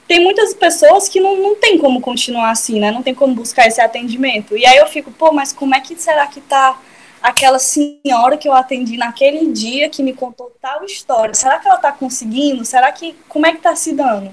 [0.09, 2.91] tem muitas pessoas que não, não tem como continuar assim, né?
[2.91, 4.57] Não tem como buscar esse atendimento.
[4.57, 6.81] E aí eu fico, pô, mas como é que será que tá
[7.23, 11.35] aquela senhora que eu atendi naquele dia que me contou tal história?
[11.35, 12.65] Será que ela tá conseguindo?
[12.65, 13.15] Será que.
[13.29, 14.31] Como é que tá se dando?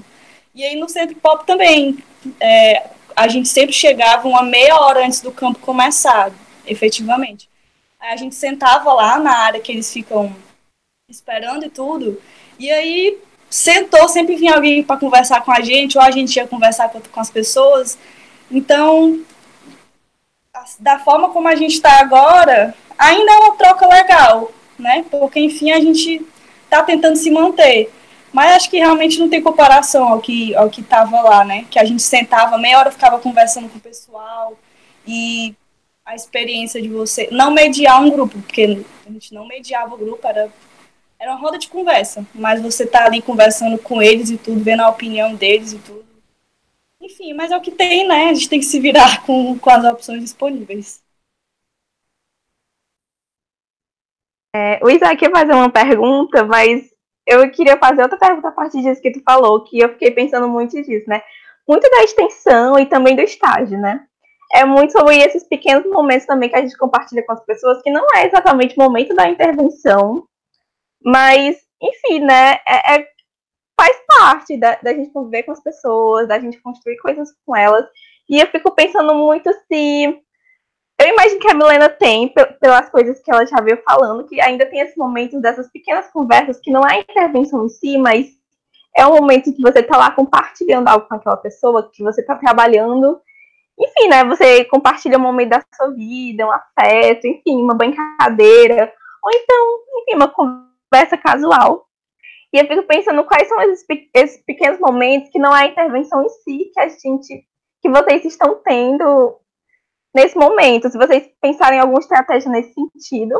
[0.56, 1.98] E aí no Centro Pop também.
[2.40, 6.32] É, a gente sempre chegava uma meia hora antes do campo começar,
[6.66, 7.50] efetivamente.
[8.00, 10.36] Aí a gente sentava lá na área que eles ficam
[11.08, 12.20] esperando e tudo,
[12.58, 13.18] e aí
[13.56, 17.00] sentou, sempre vinha alguém para conversar com a gente, ou a gente ia conversar com,
[17.00, 17.98] com as pessoas.
[18.52, 19.22] Então,
[20.78, 25.06] da forma como a gente está agora, ainda é uma troca legal, né?
[25.10, 26.22] Porque, enfim, a gente
[26.66, 27.90] está tentando se manter.
[28.34, 31.66] Mas acho que realmente não tem comparação ao que ao que estava lá, né?
[31.72, 34.54] Que a gente sentava, meia hora ficava conversando com o pessoal
[35.08, 35.56] e
[36.06, 40.28] a experiência de você não mediar um grupo, porque a gente não mediava o grupo,
[40.28, 40.52] era
[41.20, 44.82] era uma roda de conversa, mas você tá ali conversando com eles e tudo, vendo
[44.82, 46.06] a opinião deles e tudo.
[47.02, 48.30] Enfim, mas é o que tem, né?
[48.30, 51.04] A gente tem que se virar com, com as opções disponíveis.
[54.56, 56.90] É, o Isaac ia fazer uma pergunta, mas
[57.28, 60.48] eu queria fazer outra pergunta a partir disso que tu falou, que eu fiquei pensando
[60.48, 61.22] muito disso, né?
[61.68, 64.06] Muito da extensão e também do estágio, né?
[64.54, 67.92] É muito sobre esses pequenos momentos também que a gente compartilha com as pessoas, que
[67.92, 70.26] não é exatamente o momento da intervenção,
[71.06, 72.60] mas, enfim, né?
[72.68, 73.08] É, é
[73.80, 77.86] faz parte da, da gente conviver com as pessoas, da gente construir coisas com elas.
[78.30, 80.22] E eu fico pensando muito se
[80.98, 84.66] eu imagino que a Milena tem, pelas coisas que ela já veio falando, que ainda
[84.66, 88.28] tem esses momentos dessas pequenas conversas que não é intervenção em si, mas
[88.98, 92.36] é um momento que você está lá compartilhando algo com aquela pessoa, que você está
[92.36, 93.20] trabalhando.
[93.78, 94.24] Enfim, né?
[94.24, 98.92] Você compartilha um momento da sua vida, um afeto, enfim, uma brincadeira.
[99.22, 100.75] Ou então, enfim, uma conversa
[101.18, 101.86] casual.
[102.54, 106.30] E eu fico pensando quais são esses, esses pequenos momentos que não é intervenção em
[106.30, 107.46] si que a gente,
[107.82, 109.40] que vocês estão tendo
[110.16, 113.36] nesse momento, se vocês pensarem em alguma estratégia nesse sentido,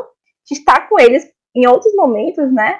[0.46, 2.78] de estar com eles em outros momentos, né?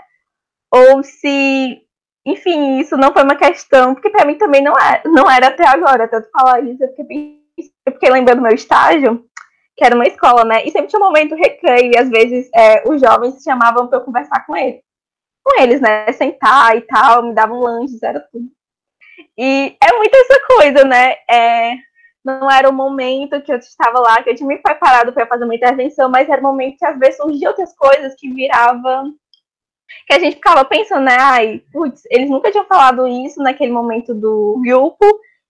[0.70, 1.80] Ou se,
[2.26, 5.66] enfim, isso não foi uma questão, porque para mim também não, é, não era até
[5.66, 7.40] agora, tanto falar isso, eu fiquei,
[7.86, 9.25] eu fiquei lembrando do meu estágio,
[9.76, 10.64] que era uma escola, né?
[10.64, 14.04] E sempre tinha um momento recreio, e às vezes é, os jovens chamavam para eu
[14.04, 14.80] conversar com eles.
[15.44, 16.10] Com eles, né?
[16.12, 18.46] Sentar e tal, me davam lanches, era tudo.
[19.38, 21.16] E é muito essa coisa, né?
[21.30, 21.74] É,
[22.24, 25.44] não era o momento que eu estava lá, que eu tinha me preparado para fazer
[25.44, 29.14] uma intervenção, mas era o momento que às vezes surgiam outras coisas que viravam.
[30.06, 31.16] que a gente ficava pensando, né?
[31.18, 35.04] Ai, putz, eles nunca tinham falado isso naquele momento do grupo,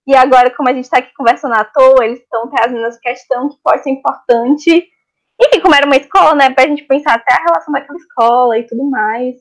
[0.06, 3.48] e agora, como a gente está aqui conversando à toa, eles estão trazendo essa questão
[3.48, 4.70] que pode ser importante.
[5.40, 6.50] Enfim, como era uma escola, né?
[6.50, 9.34] Pra gente pensar até a relação daquela escola e tudo mais.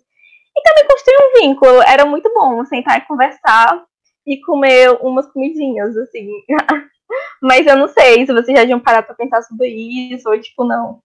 [0.58, 1.82] E também construir um vínculo.
[1.84, 3.84] Era muito bom sentar e conversar
[4.26, 6.28] e comer umas comidinhas, assim.
[7.42, 10.64] Mas eu não sei se vocês já tinham parado pra pensar sobre isso, ou tipo,
[10.66, 11.00] não.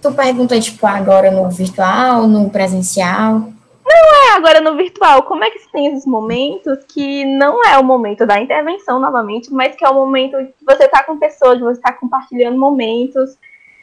[0.00, 3.52] Tu pergunta, tipo, agora no virtual, no presencial?
[3.94, 5.22] Não é agora no virtual.
[5.22, 9.76] Como é que tem esses momentos que não é o momento da intervenção novamente, mas
[9.76, 13.38] que é o momento que você tá com pessoas, você tá compartilhando momentos.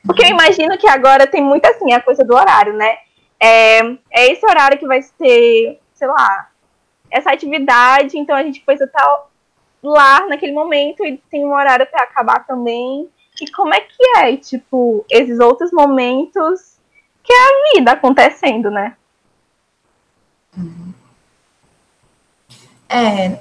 [0.06, 2.98] Porque eu imagino que agora tem muito assim a coisa do horário, né?
[3.40, 3.80] É,
[4.12, 6.50] é esse horário que vai ser, sei lá,
[7.10, 9.24] essa atividade, então a gente precisa estar tá
[9.82, 13.10] lá naquele momento e tem um horário para acabar também.
[13.42, 16.78] E como é que é, tipo, esses outros momentos
[17.24, 18.96] que é a vida acontecendo, né?
[22.90, 23.40] É,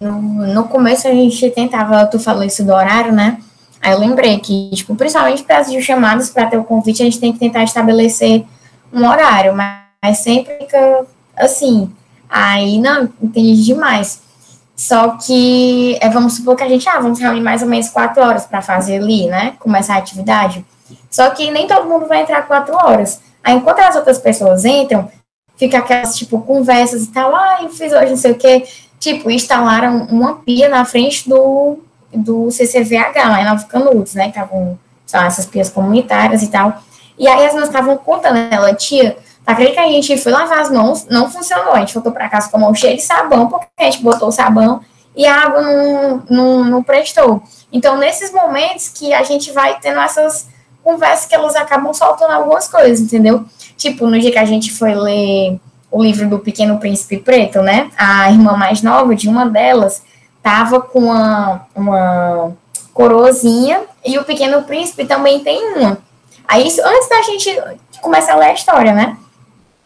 [0.00, 3.38] no, no começo a gente tentava, tu falou isso do horário, né?
[3.82, 7.20] Aí eu lembrei que, tipo, principalmente para as chamadas para ter o convite, a gente
[7.20, 8.44] tem que tentar estabelecer
[8.92, 11.90] um horário, mas, mas sempre fica assim.
[12.28, 14.22] Aí não, entendi demais.
[14.76, 18.22] Só que, é, vamos supor que a gente, ah, vamos reunir mais ou menos quatro
[18.22, 19.54] horas para fazer ali, né?
[19.58, 20.64] Começar a atividade.
[21.10, 23.20] Só que nem todo mundo vai entrar quatro horas.
[23.42, 25.08] Aí, enquanto as outras pessoas entram,
[25.56, 28.66] fica aquelas, tipo, conversas e tal, ah, eu fiz hoje não sei o quê.
[28.98, 31.78] Tipo, instalaram uma pia na frente do,
[32.12, 34.24] do CCVH, lá em Nova Canudos, né?
[34.24, 36.82] Que estavam, são essas pias comunitárias e tal.
[37.18, 40.70] E aí as mães estavam contando, ela, tia, Acredita que a gente foi lavar as
[40.70, 41.72] mãos, não funcionou.
[41.72, 44.28] A gente voltou para casa com a mão cheia de sabão, porque a gente botou
[44.28, 44.80] o sabão
[45.14, 47.40] e a água não, não, não prestou.
[47.72, 50.48] Então, nesses momentos que a gente vai tendo essas
[50.82, 53.44] conversas que elas acabam soltando algumas coisas, entendeu?
[53.76, 55.60] Tipo, no dia que a gente foi ler
[55.90, 57.90] o livro do Pequeno Príncipe Preto, né?
[57.96, 60.02] A irmã mais nova de uma delas
[60.42, 62.52] tava com uma, uma
[62.94, 65.98] coroazinha e o Pequeno Príncipe também tem uma.
[66.48, 67.60] Aí, isso, antes da gente
[68.00, 69.16] começar a ler a história, né?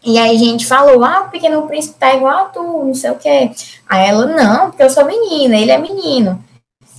[0.03, 3.11] E aí a gente falou, ah, o Pequeno Príncipe tá igual a tu, não sei
[3.11, 3.51] o quê.
[3.87, 6.43] Aí ela, não, porque eu sou menina, ele é menino.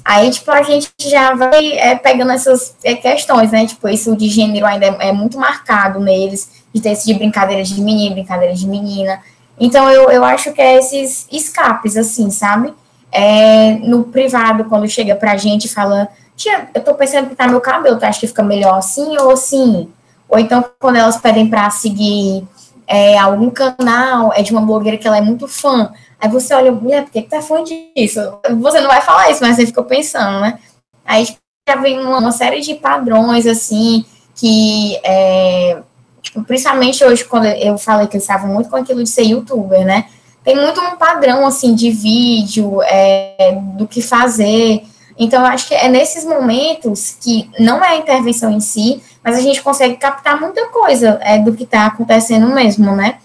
[0.04, 3.66] Aí, tipo, a gente já vai é, pegando essas é, questões, né?
[3.66, 7.68] Tipo, isso de gênero ainda é, é, muito marcado neles, de ter esse de brincadeiras
[7.68, 9.20] de menino, brincadeiras de menina.
[9.58, 12.72] Então, eu, eu acho que é esses escapes, assim, sabe?
[13.10, 17.48] É, no privado, quando chega pra gente e fala, tia, eu tô pensando em pintar
[17.48, 19.88] meu cabelo, tu acha que fica melhor assim ou assim?
[20.28, 22.42] Ou então, quando elas pedem pra seguir
[22.86, 25.92] é, algum canal, é de uma blogueira que ela é muito fã.
[26.18, 28.20] Aí você olha, mulher, por que, que tá fã disso?
[28.60, 30.58] Você não vai falar isso, mas você ficou pensando, né?
[31.04, 31.26] Aí
[31.68, 34.04] já vem uma, uma série de padrões, assim,
[34.34, 35.82] que, é,
[36.22, 39.84] tipo, principalmente hoje, quando eu falei que eles estavam muito com aquilo de ser youtuber,
[39.84, 40.06] né?
[40.44, 44.84] Tem muito um padrão, assim, de vídeo, é, do que fazer.
[45.18, 49.36] Então, eu acho que é nesses momentos que não é a intervenção em si, mas
[49.36, 53.18] a gente consegue captar muita coisa é, do que está acontecendo mesmo, né?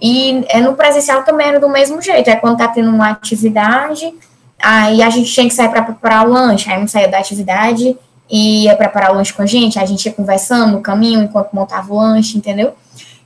[0.00, 4.12] E é, no presencial também era do mesmo jeito, é quando está tendo uma atividade,
[4.62, 7.96] aí a gente tinha que sair para preparar o lanche, aí não saía da atividade
[8.28, 11.52] e ia preparar o lanche com a gente, a gente ia conversando no caminho enquanto
[11.52, 12.74] montava o lanche, entendeu?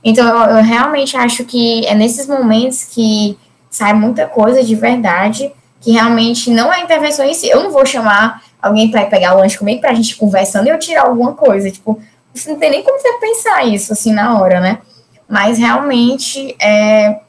[0.03, 3.37] Então, eu, eu realmente acho que é nesses momentos que
[3.69, 7.49] sai muita coisa de verdade, que realmente não é intervenção em si.
[7.49, 10.69] Eu não vou chamar alguém para pegar o lanche comigo para a gente conversando e
[10.69, 11.71] eu tirar alguma coisa.
[11.71, 11.99] Tipo,
[12.33, 14.79] você não tem nem como você pensar isso assim na hora, né?
[15.27, 17.19] Mas realmente é,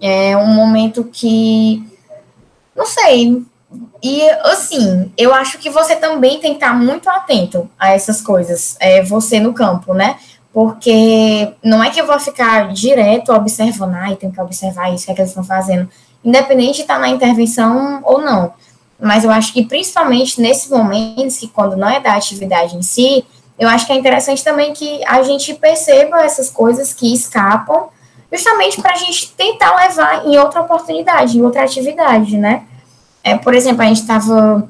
[0.00, 1.82] é um momento que.
[2.74, 3.42] Não sei.
[4.02, 8.76] E assim, eu acho que você também tem que estar muito atento a essas coisas,
[8.80, 10.16] é, você no campo, né?
[10.52, 15.06] Porque não é que eu vou ficar direto observando, ai, tem que observar isso, o
[15.06, 15.88] que, é que eles estão fazendo,
[16.24, 18.52] independente de estar na intervenção ou não.
[18.98, 23.24] Mas eu acho que principalmente nesses momentos, que quando não é da atividade em si,
[23.58, 27.88] eu acho que é interessante também que a gente perceba essas coisas que escapam,
[28.32, 32.64] justamente para a gente tentar levar em outra oportunidade, em outra atividade, né?
[33.22, 34.68] É, por exemplo, a gente estava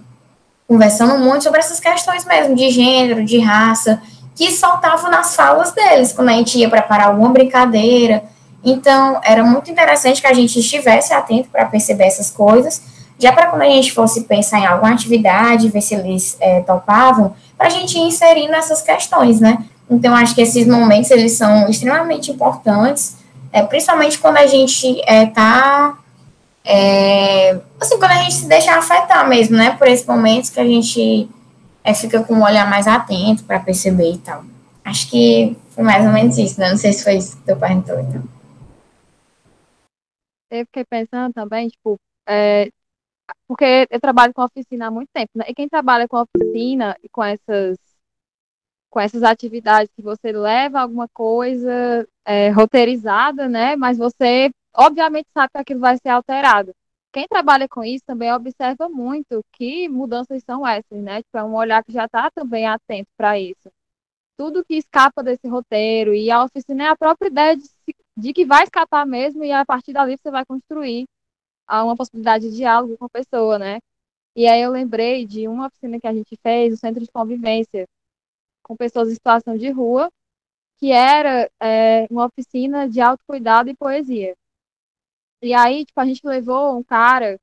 [0.66, 4.00] conversando muito sobre essas questões mesmo, de gênero, de raça,
[4.34, 8.24] que saltavam nas falas deles, quando a gente ia preparar alguma brincadeira.
[8.64, 12.82] Então, era muito interessante que a gente estivesse atento para perceber essas coisas,
[13.18, 17.34] já para quando a gente fosse pensar em alguma atividade, ver se eles é, topavam,
[17.58, 19.58] para a gente ir inserindo essas questões, né?
[19.90, 23.16] Então, acho que esses momentos, eles são extremamente importantes,
[23.52, 25.98] é, principalmente quando a gente está,
[26.64, 29.76] é, assim, quando a gente se deixa afetar mesmo, né?
[29.76, 31.28] Por esses momentos que a gente
[31.82, 34.44] é, fica com um olhar mais atento para perceber e tal.
[34.84, 36.70] Acho que foi mais ou menos isso, né?
[36.70, 38.22] Não sei se foi isso que tu perguntou, então.
[40.50, 41.96] Eu fiquei pensando também, tipo,
[42.28, 42.68] é,
[43.46, 45.44] porque eu trabalho com oficina há muito tempo, né?
[45.48, 47.76] E quem trabalha com oficina e com essas
[48.90, 53.76] com essas atividades que você leva alguma coisa é, roteirizada, né?
[53.76, 56.74] Mas você obviamente sabe que aquilo vai ser alterado.
[57.12, 61.22] Quem trabalha com isso também observa muito que mudanças são essas, né?
[61.22, 63.70] Tipo, é um olhar que já está também atento para isso.
[64.36, 67.68] Tudo que escapa desse roteiro e a oficina é a própria ideia de
[68.20, 71.06] de que vai escapar mesmo e a partir dali você vai construir
[71.68, 73.78] uma possibilidade de diálogo com a pessoa, né?
[74.36, 77.86] E aí eu lembrei de uma oficina que a gente fez, o Centro de Convivência,
[78.62, 80.10] com pessoas em situação de rua,
[80.78, 84.34] que era é, uma oficina de autocuidado e poesia.
[85.42, 87.38] E aí, tipo, a gente levou um cara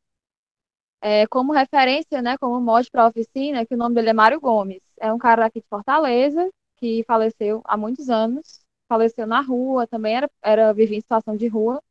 [1.01, 4.39] é, como referência, né, como mote para a oficina, que o nome dele é Mário
[4.39, 4.81] Gomes.
[4.99, 10.15] É um cara aqui de Fortaleza, que faleceu há muitos anos, faleceu na rua, também
[10.15, 11.81] era, era vivia em situação de rua.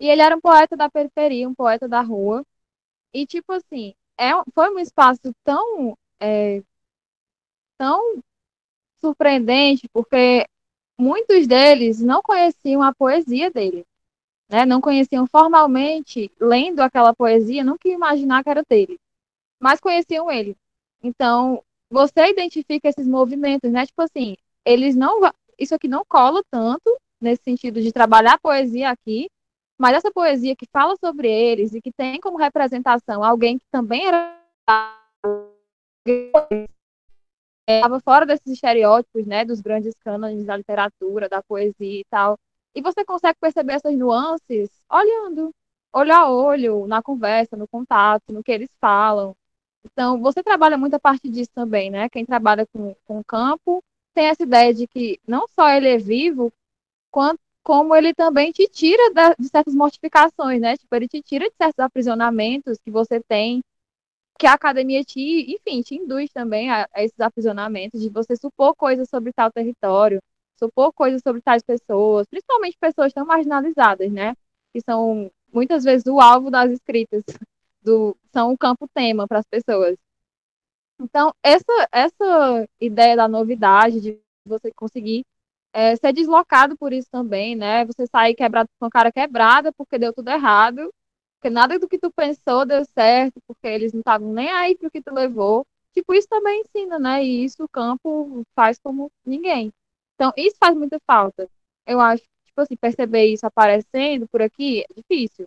[0.00, 2.44] E ele era um poeta da periferia, um poeta da rua.
[3.14, 6.62] E, tipo assim, é, foi um espaço tão, é,
[7.78, 8.22] tão
[9.00, 10.46] surpreendente, porque
[10.98, 13.84] muitos deles não conheciam a poesia dele,
[14.48, 14.64] né?
[14.64, 18.98] Não conheciam formalmente, lendo aquela poesia, nunca iam imaginar que era dele,
[19.60, 20.56] mas conheciam ele.
[21.02, 23.86] Então, você identifica esses movimentos, né?
[23.86, 25.20] Tipo assim, eles não,
[25.58, 29.28] isso aqui não cola tanto nesse sentido de trabalhar a poesia aqui,
[29.78, 34.06] mas essa poesia que fala sobre eles e que tem como representação alguém que também
[34.06, 34.36] era
[37.68, 42.38] estava fora desses estereótipos, né, dos grandes cânones da literatura, da poesia e tal.
[42.76, 45.50] E você consegue perceber essas nuances olhando,
[45.92, 49.34] olho a olho, na conversa, no contato, no que eles falam.
[49.84, 52.08] Então, você trabalha muito a parte disso também, né?
[52.10, 53.82] Quem trabalha com, com o campo
[54.14, 56.52] tem essa ideia de que não só ele é vivo,
[57.10, 60.76] quanto, como ele também te tira da, de certas mortificações, né?
[60.76, 63.62] Tipo, ele te tira de certos aprisionamentos que você tem,
[64.38, 65.20] que a academia te,
[65.54, 70.20] enfim, te induz também a, a esses aprisionamentos, de você supor coisas sobre tal território,
[70.58, 74.34] supor coisas sobre tais pessoas, principalmente pessoas tão marginalizadas, né?
[74.72, 77.22] Que são muitas vezes o alvo das escritas,
[77.82, 79.96] do, são o campo tema para as pessoas.
[81.00, 85.24] Então, essa, essa ideia da novidade, de você conseguir
[85.72, 87.84] é, ser deslocado por isso também, né?
[87.84, 90.92] Você sair quebrado com a cara quebrada porque deu tudo errado,
[91.38, 94.90] porque nada do que tu pensou deu certo, porque eles não estavam nem aí pro
[94.90, 95.66] que tu levou.
[95.92, 97.24] Tipo, isso também ensina, né?
[97.24, 99.72] E isso o campo faz como ninguém.
[100.16, 101.48] Então, isso faz muita falta.
[101.86, 105.46] Eu acho, tipo assim, perceber isso aparecendo por aqui é difícil.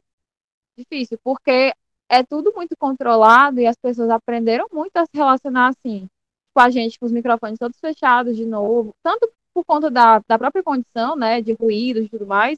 [0.78, 1.74] Difícil, porque
[2.10, 6.10] é tudo muito controlado e as pessoas aprenderam muito a se relacionar assim,
[6.54, 10.38] com a gente, com os microfones todos fechados de novo, tanto por conta da, da
[10.40, 12.58] própria condição, né, de ruídos e tudo mais,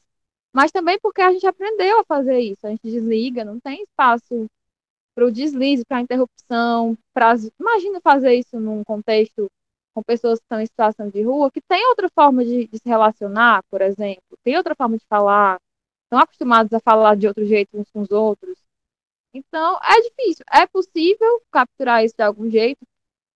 [0.53, 2.65] mas também porque a gente aprendeu a fazer isso.
[2.65, 4.47] A gente desliga, não tem espaço
[5.15, 6.97] para o deslize, para a interrupção.
[7.13, 7.35] Pra...
[7.59, 9.49] Imagina fazer isso num contexto
[9.93, 12.87] com pessoas que estão em situação de rua, que tem outra forma de, de se
[12.87, 15.59] relacionar, por exemplo, tem outra forma de falar,
[16.03, 18.57] estão acostumados a falar de outro jeito uns com os outros.
[19.33, 20.43] Então, é difícil.
[20.51, 22.85] É possível capturar isso de algum jeito,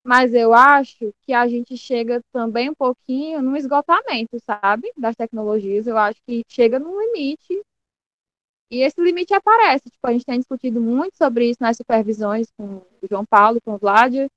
[0.03, 4.91] mas eu acho que a gente chega também um pouquinho no esgotamento, sabe?
[4.97, 5.87] Das tecnologias.
[5.87, 7.61] Eu acho que chega num limite.
[8.69, 9.89] E esse limite aparece.
[9.89, 13.73] Tipo, a gente tem discutido muito sobre isso nas supervisões com o João Paulo, com
[13.75, 14.27] o Vlad.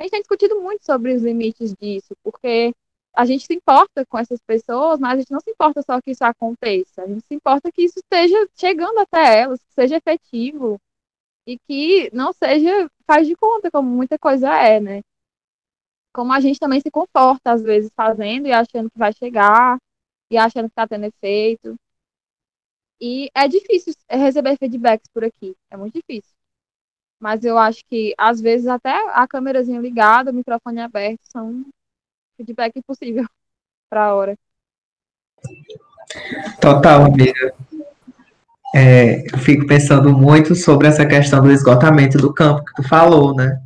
[0.00, 2.74] A gente tem discutido muito sobre os limites disso, porque
[3.14, 6.12] a gente se importa com essas pessoas, mas a gente não se importa só que
[6.12, 7.02] isso aconteça.
[7.02, 10.80] A gente se importa que isso esteja chegando até elas, que seja efetivo,
[11.46, 15.02] e que não seja faz de conta, como muita coisa é, né?
[16.14, 19.78] Como a gente também se comporta, às vezes, fazendo e achando que vai chegar,
[20.30, 21.76] e achando que está tendo efeito.
[23.00, 26.39] E é difícil receber feedbacks por aqui, é muito difícil.
[27.20, 31.66] Mas eu acho que, às vezes, até a câmerazinha ligada, o microfone aberto, são
[32.36, 33.26] feedback impossível
[33.90, 34.38] para a hora.
[36.60, 37.54] Total, amiga.
[38.74, 43.34] É, eu fico pensando muito sobre essa questão do esgotamento do campo que tu falou,
[43.34, 43.60] né?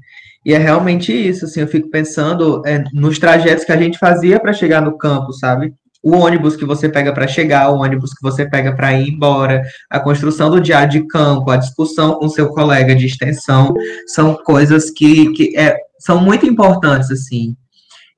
[0.45, 4.41] E é realmente isso, assim, eu fico pensando é, nos trajetos que a gente fazia
[4.41, 5.75] para chegar no campo, sabe?
[6.05, 9.63] O ônibus que você pega para chegar, o ônibus que você pega para ir embora,
[9.91, 13.73] a construção do diário de campo, a discussão com seu colega de extensão,
[14.07, 17.57] são coisas que, que é, são muito importantes, assim.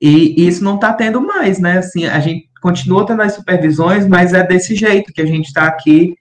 [0.01, 1.77] E, isso não está tendo mais, né?
[1.77, 5.63] Assim, a gente continua tendo as supervisões, mas é desse jeito que a gente está
[5.63, 6.13] aqui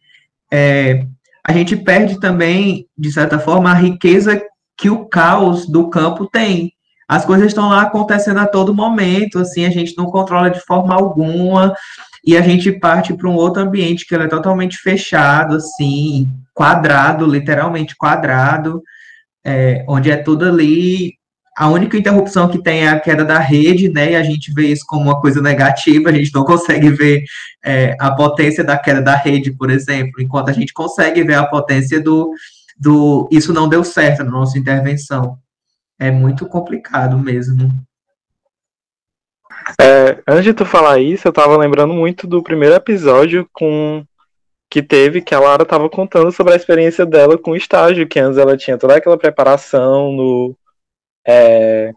[0.52, 1.06] é,
[1.44, 4.42] a gente perde também, de certa forma, a riqueza
[4.76, 6.72] que o caos do campo tem.
[7.08, 10.94] As coisas estão lá acontecendo a todo momento, assim, a gente não controla de forma
[10.94, 11.74] alguma,
[12.24, 17.94] e a gente parte para um outro ambiente que é totalmente fechado, assim, quadrado, literalmente
[17.96, 18.82] quadrado,
[19.44, 21.14] é, onde é tudo ali
[21.56, 24.12] a única interrupção que tem é a queda da rede, né?
[24.12, 27.24] E a gente vê isso como uma coisa negativa, a gente não consegue ver
[27.64, 31.46] é, a potência da queda da rede, por exemplo, enquanto a gente consegue ver a
[31.46, 32.30] potência do,
[32.78, 35.38] do isso não deu certo na nossa intervenção.
[35.98, 37.70] É muito complicado mesmo.
[39.80, 44.04] É, antes de tu falar isso, eu tava lembrando muito do primeiro episódio com
[44.70, 48.18] que teve, que a Lara tava contando sobre a experiência dela com o estágio, que
[48.18, 50.56] antes ela tinha toda aquela preparação no,
[51.26, 51.92] é,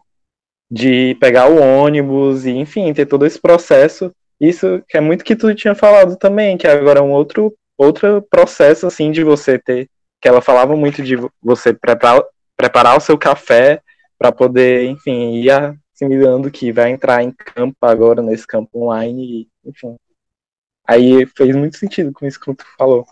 [0.70, 4.12] de pegar o ônibus e, enfim, ter todo esse processo.
[4.40, 8.22] Isso que é muito que tu tinha falado também, que agora é um outro, outro
[8.22, 9.88] processo, assim, de você ter,
[10.20, 12.22] que ela falava muito de você preparar,
[12.56, 13.82] preparar o seu café
[14.20, 15.50] para poder, enfim, ir
[15.94, 19.96] assimilando que vai entrar em campo agora, nesse campo online, enfim.
[20.86, 23.06] Aí fez muito sentido com isso que tu falou.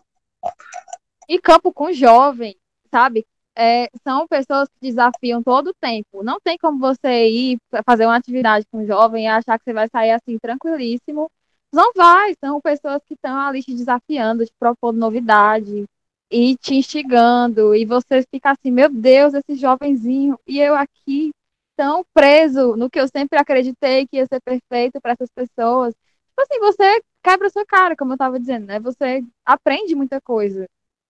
[1.26, 2.54] E campo com jovem,
[2.90, 3.26] sabe?
[3.56, 6.22] É, são pessoas que desafiam todo o tempo.
[6.22, 9.88] Não tem como você ir fazer uma atividade com jovem e achar que você vai
[9.88, 11.30] sair assim tranquilíssimo.
[11.72, 15.86] Não vai, são pessoas que estão ali te desafiando, te propondo novidade
[16.30, 17.74] e te instigando.
[17.74, 21.30] E você fica assim, meu Deus, esse jovenzinho, e eu aqui
[21.76, 25.94] tão preso no que eu sempre acreditei que ia ser perfeito para essas pessoas.
[26.28, 28.80] Tipo assim, você quebra sua cara, como eu estava dizendo, né?
[28.80, 30.66] Você aprende muita coisa.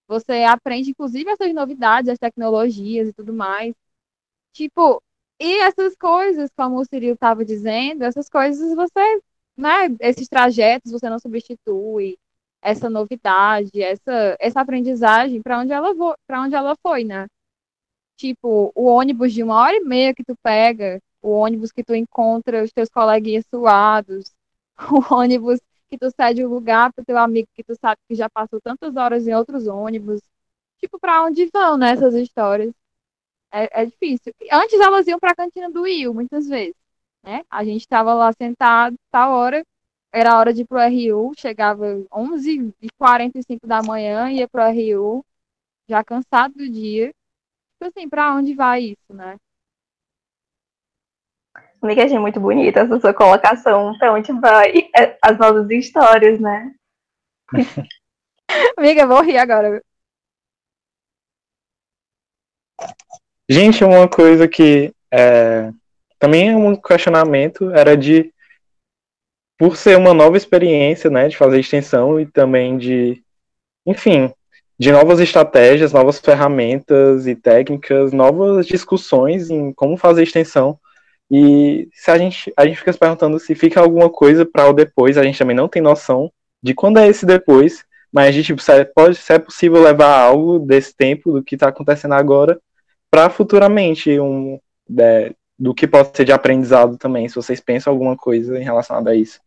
[0.09, 3.75] Você aprende, inclusive, essas novidades, as tecnologias e tudo mais.
[4.53, 5.03] Tipo,
[5.41, 9.21] e essas coisas, como o Cirilo estava dizendo, essas coisas você,
[9.57, 9.89] né?
[10.01, 12.19] Esses trajetos você não substitui
[12.63, 15.95] essa novidade, essa, essa aprendizagem para onde ela
[16.27, 17.27] para onde ela foi, né?
[18.17, 21.95] Tipo, o ônibus de uma hora e meia que tu pega, o ônibus que tu
[21.95, 24.33] encontra os teus coleguinhas suados,
[24.91, 28.29] o ônibus que tu cede o lugar pro teu amigo que tu sabe que já
[28.29, 30.21] passou tantas horas em outros ônibus.
[30.79, 32.73] Tipo, para onde vão né, histórias?
[33.53, 34.33] É, é, difícil.
[34.53, 36.75] Antes elas iam para a cantina do Will, muitas vezes.
[37.23, 37.43] Né?
[37.51, 39.65] A gente estava lá sentado, tal hora,
[40.13, 45.25] era a hora de ir pro RU, chegava 11h45 da manhã, ia pro RU,
[45.89, 47.13] já cansado do dia.
[47.73, 49.37] Tipo assim, para onde vai isso, né?
[51.81, 53.97] Amiga, achei muito bonita essa sua colocação.
[53.99, 56.75] Pra onde vai é, as novas histórias, né?
[58.77, 59.81] Amiga, vou rir agora.
[63.49, 65.73] Gente, uma coisa que é,
[66.19, 68.33] também é um questionamento era de
[69.59, 73.23] por ser uma nova experiência, né, de fazer extensão e também de,
[73.85, 74.33] enfim,
[74.79, 80.79] de novas estratégias, novas ferramentas e técnicas, novas discussões em como fazer extensão.
[81.31, 84.73] E se a gente, a gente fica se perguntando se fica alguma coisa para o
[84.73, 86.33] depois, a gente também não tem noção
[86.63, 88.55] de quando é esse depois, mas a gente
[88.95, 92.59] pode, se é possível levar algo desse tempo, do que está acontecendo agora,
[93.11, 94.59] para futuramente, um,
[94.99, 98.97] é, do que pode ser de aprendizado também, se vocês pensam alguma coisa em relação
[99.07, 99.41] a isso.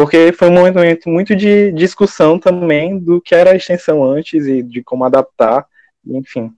[0.00, 4.62] Porque foi um momento muito de discussão também do que era a extensão antes e
[4.62, 5.66] de como adaptar,
[6.06, 6.50] enfim.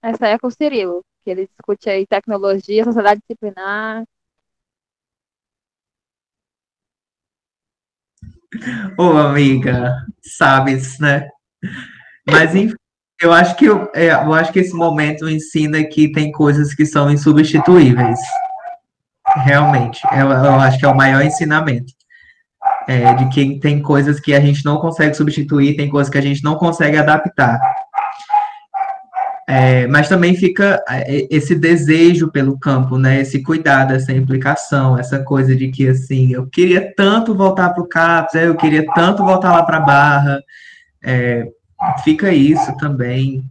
[0.00, 4.04] Essa é com o Cirilo que ele discute aí tecnologia, sociedade disciplinar.
[8.96, 11.28] Ô, amiga, sabes, né?
[12.24, 12.76] Mas enfim,
[13.20, 16.86] eu acho que eu, é, eu acho que esse momento ensina que tem coisas que
[16.86, 18.20] são insubstituíveis.
[19.36, 21.92] Realmente, eu, eu acho que é o maior ensinamento.
[22.86, 26.22] É, de que tem coisas que a gente não consegue substituir, tem coisas que a
[26.22, 27.60] gente não consegue adaptar.
[29.48, 33.20] É, mas também fica é, esse desejo pelo campo, né?
[33.20, 37.88] Esse cuidado, essa implicação, essa coisa de que assim, eu queria tanto voltar para o
[37.88, 40.40] CAPS, é, eu queria tanto voltar lá para a Barra.
[41.04, 41.46] É,
[42.04, 43.44] fica isso também.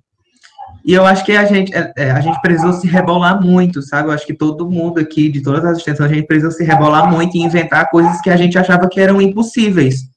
[0.84, 4.10] E eu acho que a gente, é, a gente precisou se rebolar muito, sabe?
[4.10, 7.10] Eu acho que todo mundo aqui, de todas as extensões, a gente precisou se rebolar
[7.10, 10.10] muito e inventar coisas que a gente achava que eram impossíveis.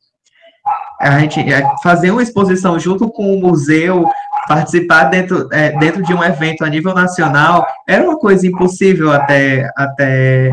[1.01, 1.45] A gente
[1.83, 4.09] fazer uma exposição junto com o museu,
[4.49, 9.69] participar dentro, é, dentro de um evento a nível nacional era uma coisa impossível até,
[9.77, 10.51] até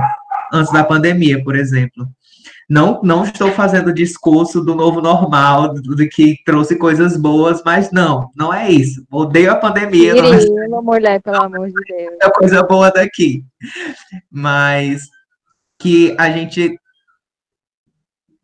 [0.52, 2.06] antes da pandemia, por exemplo.
[2.72, 7.92] Não, não estou fazendo discurso do novo normal, do, do que trouxe coisas boas, mas
[7.92, 9.06] não, não é isso.
[9.12, 10.16] Odeio a pandemia.
[10.16, 10.40] Não é...
[10.82, 12.16] mulher, pelo amor de Deus.
[12.24, 13.44] É coisa boa daqui.
[14.32, 15.10] Mas
[15.78, 16.80] que a gente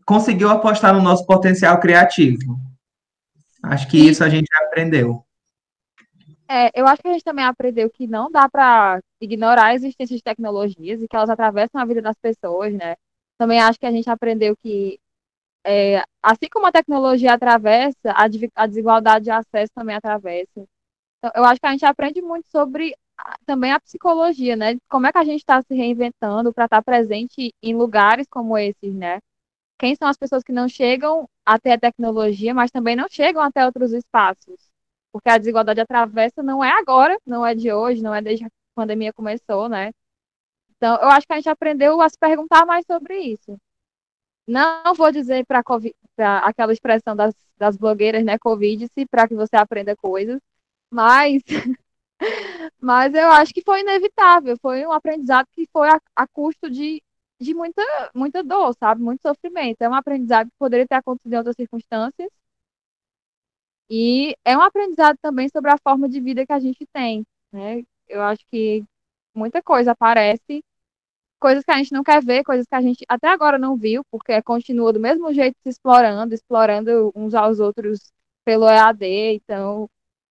[0.06, 2.60] conseguiu apostar no nosso potencial criativo.
[3.64, 5.24] Acho que isso a gente aprendeu.
[6.50, 10.18] É, eu acho que a gente também aprendeu que não dá para ignorar a existência
[10.18, 12.98] de tecnologias e que elas atravessam a vida das pessoas, né?
[13.38, 15.00] Também acho que a gente aprendeu que,
[15.66, 18.26] é, assim como a tecnologia atravessa, a,
[18.56, 20.68] a desigualdade de acesso também atravessa.
[21.20, 22.96] Então, eu acho que a gente aprende muito sobre
[23.46, 24.78] também a psicologia, né?
[24.90, 28.58] Como é que a gente está se reinventando para estar tá presente em lugares como
[28.58, 29.20] esses, né?
[29.80, 33.66] Quem são as pessoas que não chegam até a tecnologia, mas também não chegam até
[33.66, 34.70] outros espaços?
[35.18, 38.50] porque a desigualdade atravessa não é agora, não é de hoje, não é desde que
[38.50, 39.92] a pandemia começou, né?
[40.78, 43.58] Então, eu acho que a gente aprendeu a se perguntar mais sobre isso.
[44.48, 45.62] Não vou dizer para
[46.44, 50.40] aquela expressão das, das blogueiras, né, Covid-se, para que você aprenda coisas,
[50.92, 51.44] mas,
[52.80, 57.02] mas eu acho que foi inevitável, foi um aprendizado que foi a, a custo de,
[57.40, 57.82] de muita,
[58.16, 59.82] muita dor, sabe, muito sofrimento.
[59.82, 62.30] É um aprendizado que poderia ter acontecido em outras circunstâncias,
[63.90, 67.84] e é um aprendizado também sobre a forma de vida que a gente tem, né?
[68.08, 68.84] Eu acho que
[69.38, 70.64] muita coisa aparece,
[71.40, 74.04] coisas que a gente não quer ver, coisas que a gente até agora não viu,
[74.12, 78.12] porque continua do mesmo jeito se explorando, explorando uns aos outros
[78.46, 79.90] pelo EAD, então,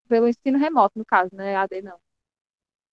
[0.08, 1.52] pelo ensino remoto, no caso, né?
[1.54, 1.98] EAD não.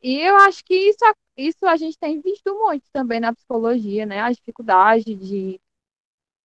[0.01, 0.99] E eu acho que isso,
[1.38, 4.22] isso a gente tem visto muito também na psicologia, né?
[4.22, 5.59] A dificuldade de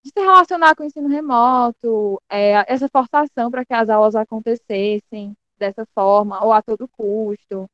[0.02, 5.36] de se relacionar com o ensino remoto, é, essa forçação para que as aulas acontecessem
[5.58, 7.68] dessa forma, ou a todo custo.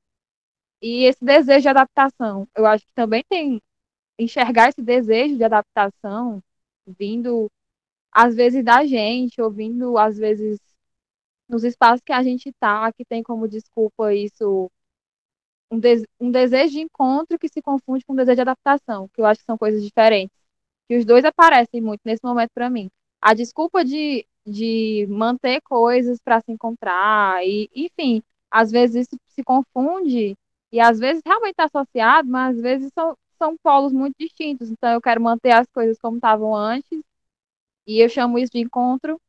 [0.82, 3.60] E esse desejo de adaptação, eu acho que também tem
[4.18, 6.42] enxergar esse desejo de adaptação
[6.86, 7.50] vindo
[8.12, 10.60] às vezes da gente, ou vindo às vezes
[11.48, 14.70] nos espaços que a gente está, que tem como desculpa isso
[15.70, 15.80] um,
[16.20, 19.40] um desejo de encontro que se confunde com um desejo de adaptação, que eu acho
[19.40, 20.44] que são coisas diferentes
[20.88, 22.90] que os dois aparecem muito nesse momento para mim.
[23.20, 29.42] A desculpa de, de manter coisas para se encontrar, e, enfim, às vezes isso se
[29.42, 30.36] confunde,
[30.74, 34.68] e às vezes realmente está associado, mas às vezes são, são polos muito distintos.
[34.68, 37.00] Então, eu quero manter as coisas como estavam antes,
[37.86, 39.20] e eu chamo isso de encontro,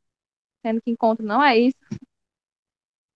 [0.66, 1.78] sendo que encontro não é isso.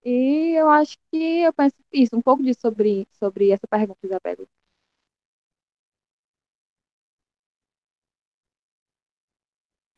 [0.02, 4.46] E eu acho que eu penso isso, um pouco disso sobre, sobre essa pergunta, Isabela.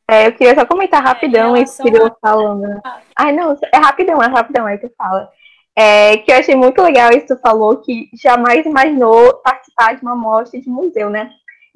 [0.09, 2.81] É, eu queria só comentar é, rapidão é, isso que eu falando.
[3.17, 5.31] Ai, não, é rapidão, é rapidão, é que fala.
[5.75, 10.03] É, que eu achei muito legal isso que tu falou, que jamais imaginou participar de
[10.03, 11.31] uma mostra de museu, né?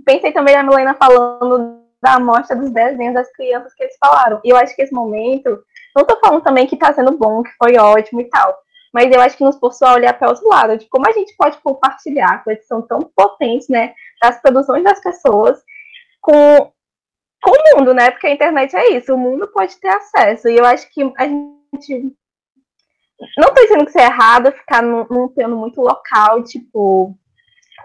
[0.05, 4.39] Pensei também na Milena falando da mostra dos desenhos das crianças que eles falaram.
[4.43, 5.59] E eu acho que esse momento,
[5.95, 8.55] não tô falando também que tá sendo bom, que foi ótimo e tal,
[8.93, 11.35] mas eu acho que nos forçou a olhar para outro lado, de como a gente
[11.35, 15.59] pode compartilhar coisas que são tão potentes, né, das produções das pessoas,
[16.21, 16.71] com
[17.41, 18.11] com o mundo, né?
[18.11, 20.49] Porque a internet é isso, o mundo pode ter acesso.
[20.49, 22.13] E eu acho que a gente.
[23.38, 27.18] Não tô dizendo que isso é errado, ficar num, plano muito local, tipo,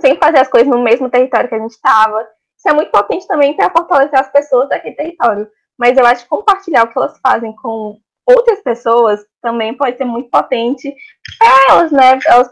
[0.01, 2.21] sem fazer as coisas no mesmo território que a gente estava.
[2.57, 5.49] Isso é muito potente também para fortalecer as pessoas daquele território.
[5.79, 10.05] Mas eu acho que compartilhar o que elas fazem com outras pessoas também pode ser
[10.05, 10.95] muito potente
[11.39, 12.19] para elas, né?
[12.27, 12.51] Elas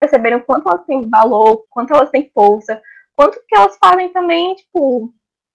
[0.00, 2.80] perceberem o quanto elas têm valor, quanto elas têm força,
[3.16, 5.12] quanto que elas fazem também, tipo,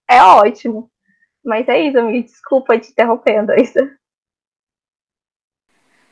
[0.08, 0.90] é ótimo.
[1.44, 3.78] Mas é isso, me desculpa te interrompendo, isso.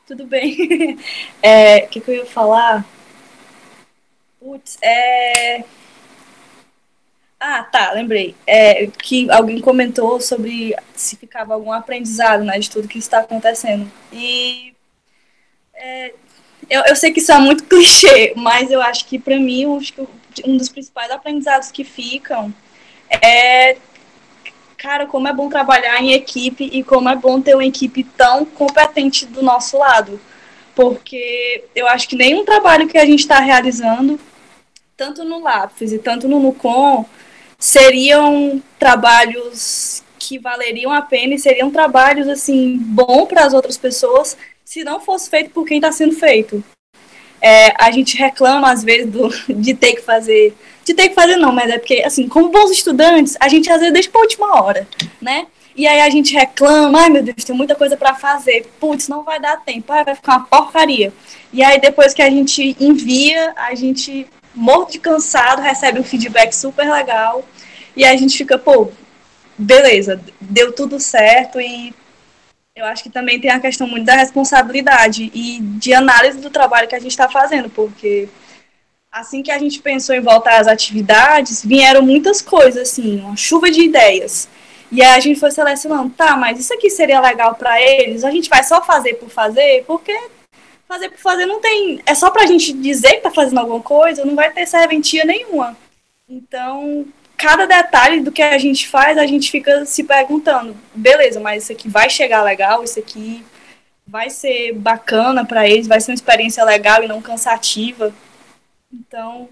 [0.09, 0.97] Tudo bem.
[0.97, 0.99] O
[1.43, 2.83] é, que, que eu ia falar?
[4.39, 5.63] Putz, é.
[7.39, 8.35] Ah, tá, lembrei.
[8.47, 13.89] É, que alguém comentou sobre se ficava algum aprendizado né, de tudo que está acontecendo.
[14.11, 14.73] E
[15.75, 16.13] é,
[16.67, 20.57] eu, eu sei que isso é muito clichê, mas eu acho que para mim um
[20.57, 22.51] dos principais aprendizados que ficam
[23.11, 23.77] é
[24.79, 28.45] cara, como é bom trabalhar em equipe e como é bom ter uma equipe tão
[28.45, 30.19] competente do nosso lado.
[30.73, 34.17] Porque eu acho que nenhum trabalho que a gente está realizando,
[34.95, 37.05] tanto no Lápis e tanto no Nucom,
[37.57, 44.37] seriam trabalhos que valeriam a pena e seriam trabalhos assim bom para as outras pessoas
[44.63, 46.63] se não fosse feito por quem está sendo feito.
[47.41, 50.55] É, a gente reclama às vezes do, de ter que fazer
[50.89, 53.79] de ter que fazer, não, mas é porque, assim, como bons estudantes, a gente às
[53.79, 54.87] vezes deixa pra última hora,
[55.21, 55.45] né?
[55.75, 59.23] E aí a gente reclama, ai meu Deus, tem muita coisa para fazer, putz, não
[59.23, 61.13] vai dar tempo, ai, vai ficar uma porcaria.
[61.53, 66.53] E aí depois que a gente envia, a gente, morto de cansado, recebe um feedback
[66.53, 67.45] super legal,
[67.95, 68.89] e a gente fica, pô,
[69.57, 71.93] beleza, deu tudo certo e
[72.79, 76.87] eu acho que também tem a questão muito da responsabilidade e de análise do trabalho
[76.87, 78.29] que a gente está fazendo, porque
[79.11, 83.69] assim que a gente pensou em voltar às atividades, vieram muitas coisas, assim, uma chuva
[83.69, 84.47] de ideias.
[84.91, 88.23] E aí a gente foi selecionando, tá, mas isso aqui seria legal para eles?
[88.23, 89.83] A gente vai só fazer por fazer?
[89.85, 90.17] Porque
[90.87, 92.01] fazer por fazer não tem.
[92.05, 95.77] É só pra gente dizer que tá fazendo alguma coisa, não vai ter serventia nenhuma.
[96.27, 97.05] Então,
[97.39, 101.71] cada detalhe do que a gente faz, a gente fica se perguntando, beleza, mas isso
[101.71, 103.45] aqui vai chegar legal, isso aqui
[104.05, 108.13] vai ser bacana para eles, vai ser uma experiência legal e não cansativa.
[108.91, 109.47] Então,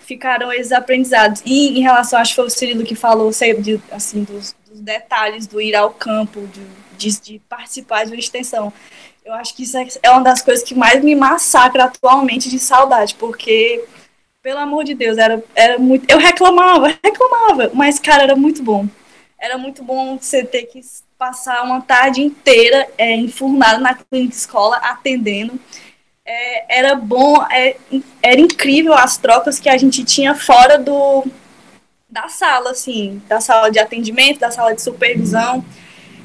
[0.00, 1.40] ficaram esses aprendizados.
[1.46, 5.46] E em relação, acho que foi o Cirilo que falou de, assim, dos, dos, detalhes
[5.46, 8.70] do ir ao campo, de, de, de, participar de uma extensão.
[9.24, 12.58] Eu acho que isso é, é uma das coisas que mais me massacra atualmente de
[12.58, 13.82] saudade, porque
[14.48, 16.10] pelo amor de Deus, era, era muito.
[16.10, 18.88] Eu reclamava, reclamava, mas, cara, era muito bom.
[19.38, 20.80] Era muito bom você ter que
[21.18, 25.60] passar uma tarde inteira é, enfurnado na clínica escola, atendendo.
[26.24, 27.76] É, era bom, é,
[28.22, 31.26] era incrível as trocas que a gente tinha fora do
[32.08, 35.62] da sala, assim, da sala de atendimento, da sala de supervisão.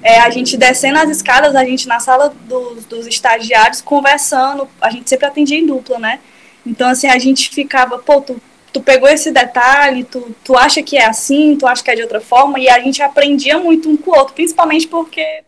[0.02, 4.90] É, a gente descendo as escadas, a gente na sala dos, dos estagiários conversando, a
[4.90, 6.22] gente sempre atendia em dupla, né?
[6.66, 8.42] Então, assim, a gente ficava, pô, tu,
[8.72, 12.02] tu pegou esse detalhe, tu, tu acha que é assim, tu acha que é de
[12.02, 15.44] outra forma, e a gente aprendia muito um com o outro, principalmente porque,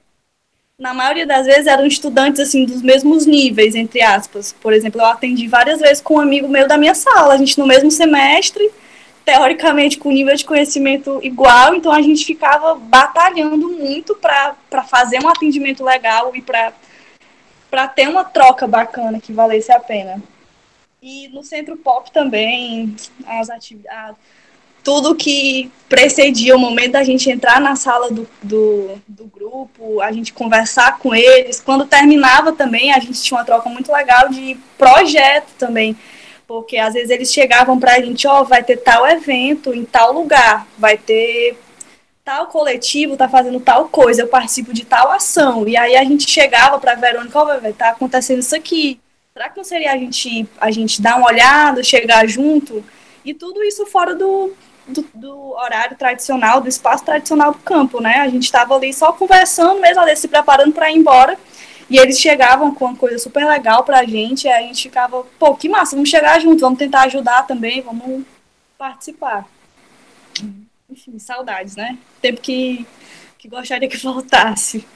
[0.78, 4.54] na maioria das vezes, eram estudantes, assim, dos mesmos níveis, entre aspas.
[4.62, 7.58] Por exemplo, eu atendi várias vezes com um amigo meu da minha sala, a gente
[7.58, 8.70] no mesmo semestre,
[9.24, 15.28] teoricamente com nível de conhecimento igual, então a gente ficava batalhando muito para fazer um
[15.28, 20.22] atendimento legal e para ter uma troca bacana que valesse a pena.
[21.08, 22.96] E no Centro Pop também,
[23.28, 24.18] as atividades,
[24.84, 30.12] tudo que precedia o momento da gente entrar na sala do, do, do, grupo, a
[30.12, 31.62] gente conversar com eles.
[31.62, 35.96] Quando terminava também, a gente tinha uma troca muito legal de projeto também.
[36.48, 39.86] Porque às vezes eles chegavam para a gente, ó, oh, vai ter tal evento em
[39.86, 41.56] tal lugar, vai ter
[42.24, 45.68] tal coletivo tá fazendo tal coisa, eu participo de tal ação.
[45.68, 49.00] E aí a gente chegava para Verônica, ó, oh, vai estar tá acontecendo isso aqui
[49.36, 52.82] será que não seria a gente, a gente dar uma olhada, chegar junto?
[53.26, 54.54] E tudo isso fora do,
[54.88, 58.20] do, do horário tradicional, do espaço tradicional do campo, né?
[58.20, 61.38] A gente estava ali só conversando mesmo, ali, se preparando para ir embora.
[61.90, 65.24] E eles chegavam com uma coisa super legal para a gente, e a gente ficava,
[65.38, 68.24] pô, que massa, vamos chegar junto, vamos tentar ajudar também, vamos
[68.78, 69.46] participar.
[70.90, 71.98] Enfim, saudades, né?
[72.22, 72.88] Tempo que,
[73.38, 74.88] que gostaria que voltasse.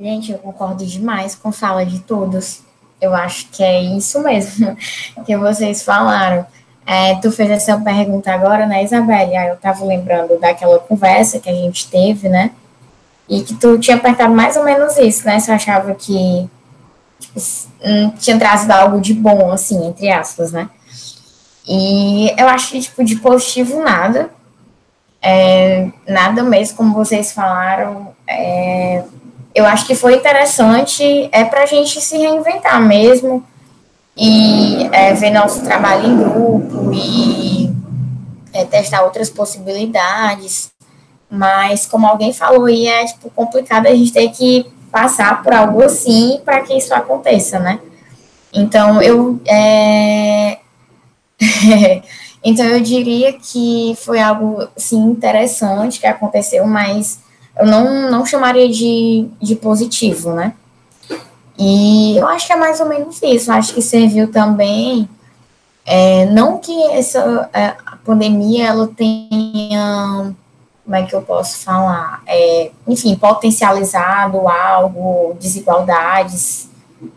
[0.00, 2.62] Gente, eu concordo demais com a fala de todos.
[2.98, 4.74] Eu acho que é isso mesmo
[5.26, 6.46] que vocês falaram.
[6.86, 9.36] É, tu fez essa pergunta agora, né, Isabelle?
[9.36, 12.50] Aí eu tava lembrando daquela conversa que a gente teve, né?
[13.28, 15.38] E que tu tinha apertado mais ou menos isso, né?
[15.38, 16.48] Você achava que
[17.20, 17.38] tipo,
[17.84, 20.70] hum, tinha trazido algo de bom, assim, entre aspas, né?
[21.68, 24.30] E eu acho que, tipo, de positivo nada.
[25.22, 28.14] É, nada mesmo, como vocês falaram.
[28.26, 29.04] É,
[29.54, 33.44] eu acho que foi interessante é para a gente se reinventar mesmo
[34.16, 37.72] e é, ver nosso trabalho em grupo e
[38.52, 40.70] é, testar outras possibilidades.
[41.30, 45.82] Mas, como alguém falou aí, é tipo, complicado a gente ter que passar por algo
[45.82, 47.78] assim para que isso aconteça, né?
[48.52, 49.40] Então, eu.
[49.46, 50.58] É...
[52.42, 57.20] então, eu diria que foi algo, sim, interessante que aconteceu, mas
[57.60, 60.54] eu não, não chamaria de, de positivo, né?
[61.58, 63.50] E eu acho que é mais ou menos isso.
[63.50, 65.06] Eu acho que serviu também,
[65.84, 70.32] é, não que essa é, pandemia ela tenha,
[70.84, 76.70] como é que eu posso falar, é, enfim, potencializado algo, desigualdades,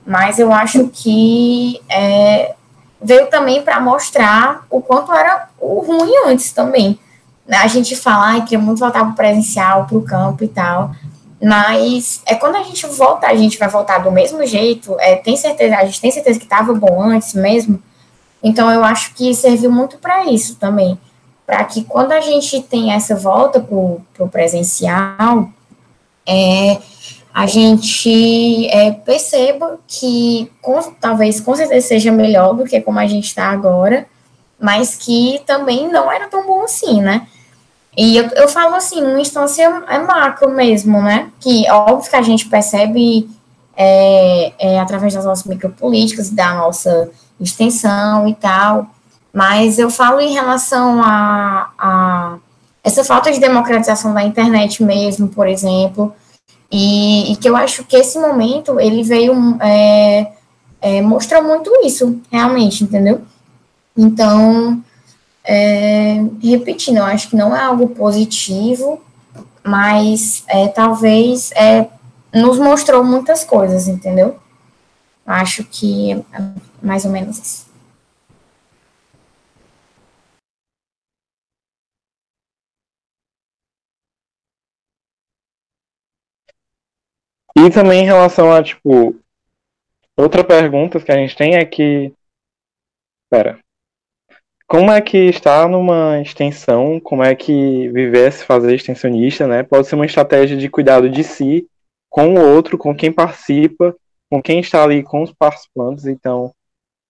[0.06, 2.54] mas eu acho que é,
[3.02, 7.00] veio também para mostrar o quanto era o ruim antes também
[7.50, 10.92] a gente fala que queria muito voltar para o presencial, para o campo e tal,
[11.42, 15.36] mas é quando a gente volta, a gente vai voltar do mesmo jeito, é, tem
[15.36, 17.82] certeza, a gente tem certeza que estava bom antes mesmo,
[18.42, 20.98] então eu acho que serviu muito para isso também,
[21.46, 25.50] para que quando a gente tem essa volta para o presencial,
[26.26, 26.80] é,
[27.34, 33.08] a gente é, perceba que com, talvez com certeza seja melhor do que como a
[33.08, 34.06] gente está agora,
[34.60, 37.28] mas que também não era tão bom assim, né?
[37.96, 41.32] E eu, eu falo assim, uma instância é macro mesmo, né?
[41.40, 43.30] Que óbvio que a gente percebe
[43.76, 47.10] é, é, através das nossas micropolíticas, da nossa
[47.40, 48.88] extensão e tal,
[49.34, 52.38] mas eu falo em relação a, a
[52.84, 56.14] essa falta de democratização da internet mesmo, por exemplo,
[56.72, 60.32] e, e que eu acho que esse momento ele veio é,
[60.82, 63.22] é, muito isso, realmente, entendeu?
[63.98, 64.84] Então,
[65.44, 69.02] é, repetindo, eu acho que não é algo positivo,
[69.64, 71.90] mas é, talvez é,
[72.34, 74.40] nos mostrou muitas coisas, entendeu?
[75.26, 76.18] Acho que é
[76.82, 77.74] mais ou menos isso.
[87.56, 89.16] E também em relação a, tipo,
[90.18, 92.14] outra pergunta que a gente tem é que.
[93.30, 93.63] Pera.
[94.74, 99.62] Como é que estar numa extensão, como é que viver se fazer extensionista, né?
[99.62, 101.70] Pode ser uma estratégia de cuidado de si,
[102.10, 103.96] com o outro, com quem participa,
[104.32, 106.52] com quem está ali com os participantes, então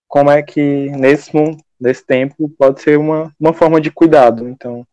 [0.10, 1.31] como é que nesse,
[1.80, 4.85] nesse tempo pode ser uma, uma forma de cuidado, então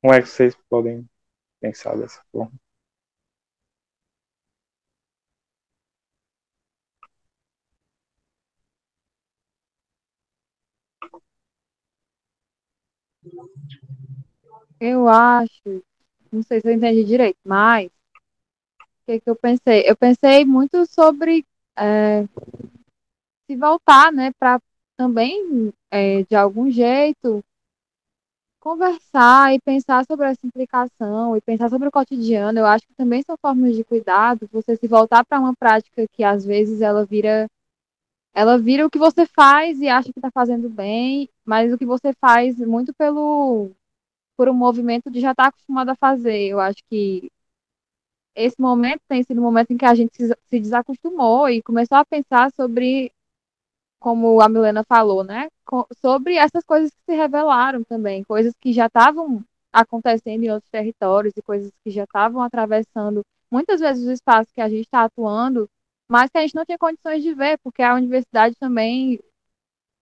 [0.00, 1.04] como é que vocês podem
[1.60, 2.52] pensar dessa forma?
[14.80, 15.82] Eu acho,
[16.32, 19.82] não sei se eu entendi direito, mas o que, que eu pensei?
[19.86, 21.44] Eu pensei muito sobre
[21.76, 22.24] é,
[23.46, 24.60] se voltar, né, para
[24.96, 27.42] também, é, de algum jeito,
[28.60, 32.58] conversar e pensar sobre essa implicação e pensar sobre o cotidiano.
[32.58, 36.22] Eu acho que também são formas de cuidado, você se voltar para uma prática que
[36.22, 37.48] às vezes ela vira
[38.32, 41.84] ela vira o que você faz e acha que está fazendo bem, mas o que
[41.84, 43.72] você faz muito pelo
[44.36, 46.46] por um movimento de já estar tá acostumado a fazer.
[46.46, 47.28] Eu acho que
[48.36, 52.04] esse momento tem sido um momento em que a gente se, desacostumou e começou a
[52.04, 53.12] pensar sobre,
[53.98, 55.48] como a Milena falou, né?
[56.00, 61.36] sobre essas coisas que se revelaram também, coisas que já estavam acontecendo em outros territórios
[61.36, 65.68] e coisas que já estavam atravessando muitas vezes o espaço que a gente está atuando,
[66.08, 69.20] mas que a gente não tinha condições de ver, porque a universidade também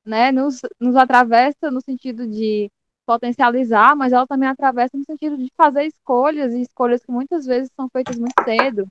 [0.09, 2.71] né, nos, nos atravessa no sentido de
[3.07, 7.71] potencializar, mas ela também atravessa no sentido de fazer escolhas, e escolhas que muitas vezes
[7.77, 8.89] são feitas muito cedo.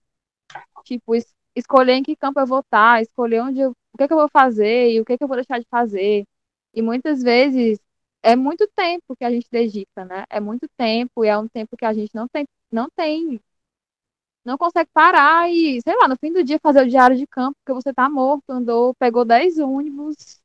[0.83, 1.25] Tipo, es
[1.55, 4.17] escolher em que campo eu vou estar, escolher onde eu, o que, é que eu
[4.17, 6.25] vou fazer e o que, é que eu vou deixar de fazer.
[6.73, 7.79] E muitas vezes
[8.23, 10.25] é muito tempo que a gente dedica, né?
[10.29, 13.39] É muito tempo e é um tempo que a gente não tem, não tem,
[14.45, 17.57] não consegue parar e, sei lá, no fim do dia fazer o diário de campo,
[17.63, 20.41] porque você tá morto, andou, pegou 10 ônibus,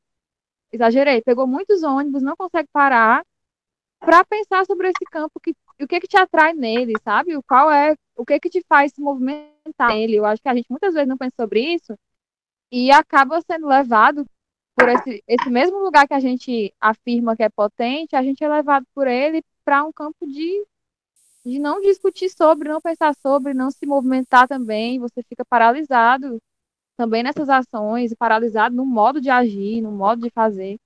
[0.72, 3.24] exagerei, pegou muitos ônibus, não consegue parar
[4.00, 7.36] para pensar sobre esse campo, que, o que que te atrai nele, sabe?
[7.36, 10.16] O qual é, o que que te faz se movimentar nele.
[10.16, 11.96] Eu acho que a gente muitas vezes não pensa sobre isso
[12.70, 14.24] e acaba sendo levado
[14.74, 18.48] por esse, esse mesmo lugar que a gente afirma que é potente, a gente é
[18.48, 20.66] levado por ele para um campo de,
[21.44, 24.98] de não discutir sobre, não pensar sobre, não se movimentar também.
[24.98, 26.40] Você fica paralisado
[27.02, 30.78] também nessas ações, paralisado no modo de agir, no modo de fazer.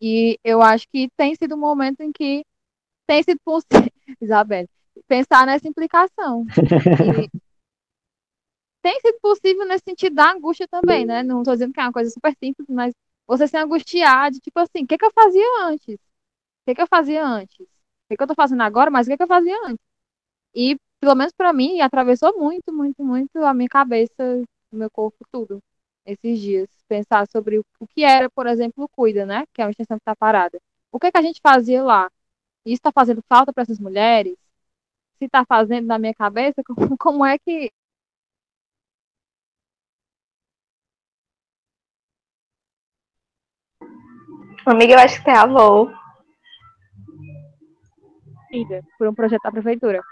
[0.00, 2.42] E eu acho que tem sido um momento em que
[3.06, 4.66] tem sido possível, Isabel,
[5.06, 6.46] pensar nessa implicação.
[8.80, 11.22] Tem sido possível nesse sentido da angústia também, né?
[11.22, 12.94] Não estou dizendo que é uma coisa super simples, mas
[13.26, 15.96] você se angustiar de tipo assim, o que, que eu fazia antes?
[15.96, 17.60] O que, que eu fazia antes?
[17.60, 19.84] O que, que eu estou fazendo agora, mas o que, que eu fazia antes?
[20.54, 24.42] E, pelo menos para mim, atravessou muito, muito, muito a minha cabeça,
[24.76, 25.62] o meu corpo, tudo
[26.04, 29.44] esses dias, pensar sobre o, que era, por exemplo, o Cuida, né?
[29.54, 30.58] Que é uma extensão que está parada.
[30.92, 32.10] O que, é que a gente fazia lá?
[32.64, 34.36] Isso está fazendo falta para essas mulheres?
[35.18, 37.70] Se está fazendo na minha cabeça, como, como é que.
[44.66, 45.90] Amiga, eu acho que travou.
[48.98, 50.02] Por um projeto da prefeitura.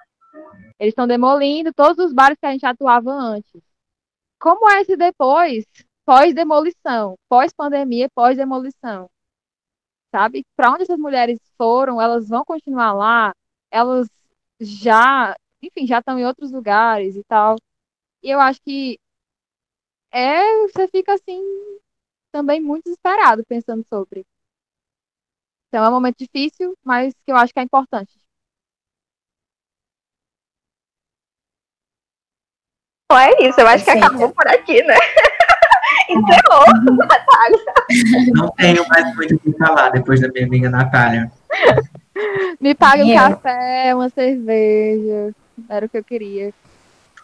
[0.78, 3.67] Eles estão demolindo todos os bares que a gente atuava antes.
[4.38, 5.64] Como é esse depois?
[6.08, 9.10] pós-demolição, pós-pandemia, pós-demolição.
[10.10, 10.42] Sabe?
[10.56, 13.34] Para onde essas mulheres foram, elas vão continuar lá,
[13.70, 14.08] elas
[14.58, 17.56] já, enfim, já estão em outros lugares e tal.
[18.22, 18.98] E eu acho que
[20.10, 21.42] é, você fica assim
[22.32, 24.24] também muito desesperado pensando sobre.
[25.68, 28.18] Então é um momento difícil, mas que eu acho que é importante.
[33.10, 34.94] É isso, eu acho que acabou por aqui, né?
[36.10, 37.58] Encerrou, Natália.
[38.36, 41.32] Não tenho mais muito o que falar depois da minha amiga Natália.
[42.60, 45.34] Me pague um café, uma cerveja.
[45.70, 46.52] Era o que eu queria.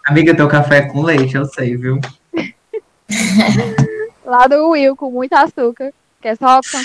[0.07, 2.01] Amiga, teu café é com leite, eu sei, viu?
[4.25, 5.93] Lá do Will, com muito açúcar.
[6.23, 6.81] Que é só opção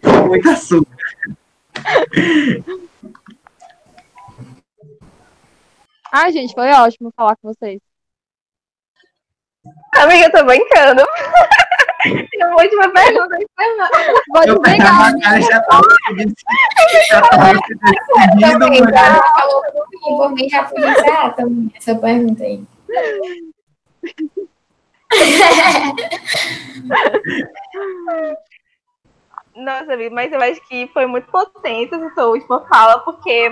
[0.00, 0.96] Com muito açúcar.
[6.12, 7.80] Ai, gente, foi ótimo falar com vocês.
[9.96, 11.06] Amiga, eu tô brincando.
[12.02, 13.38] Tem uma última pergunta.
[14.28, 15.14] Pode eu pegar.
[15.24, 15.82] A já tava
[17.08, 19.62] já tava decidindo, já falou
[20.02, 20.80] por mim, já fui
[21.36, 22.64] também essa pergunta aí.
[29.56, 33.50] Nossa, amiga, mas eu acho que foi muito potente essa sua última fala, porque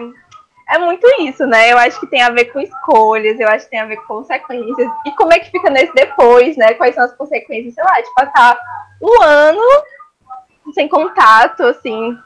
[0.69, 1.70] é muito isso, né?
[1.73, 4.19] Eu acho que tem a ver com escolhas, eu acho que tem a ver com
[4.19, 4.91] consequências.
[5.07, 6.74] E como é que fica nesse depois, né?
[6.74, 8.59] Quais são as consequências, sei lá, de passar
[9.03, 9.62] um ano
[10.73, 12.19] sem contato, assim,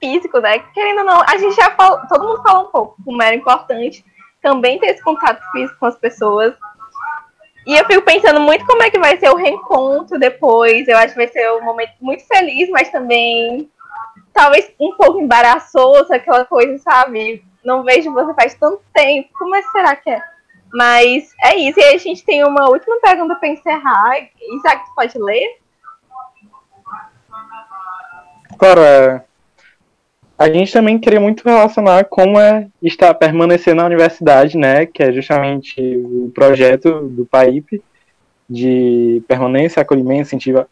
[0.00, 0.58] físico, né?
[0.72, 4.04] Querendo ou não, a gente já falou, todo mundo fala um pouco como era importante
[4.40, 6.54] também ter esse contato físico com as pessoas.
[7.66, 10.86] E eu fico pensando muito como é que vai ser o reencontro depois.
[10.86, 13.70] Eu acho que vai ser um momento muito feliz, mas também
[14.34, 17.42] talvez um pouco embaraçoso, aquela coisa, sabe?
[17.64, 19.28] Não vejo você faz tanto tempo.
[19.38, 20.20] Como é que será que é?
[20.72, 21.78] Mas é isso.
[21.78, 24.16] E a gente tem uma última pergunta para encerrar.
[24.56, 25.58] Isaac, tu pode ler?
[28.58, 29.24] Claro, é,
[30.36, 35.12] a gente também queria muito relacionar como é estar permanecer na universidade, né, que é
[35.12, 37.82] justamente o projeto do PAIP
[38.48, 40.66] de permanência, acolhimento, incentivo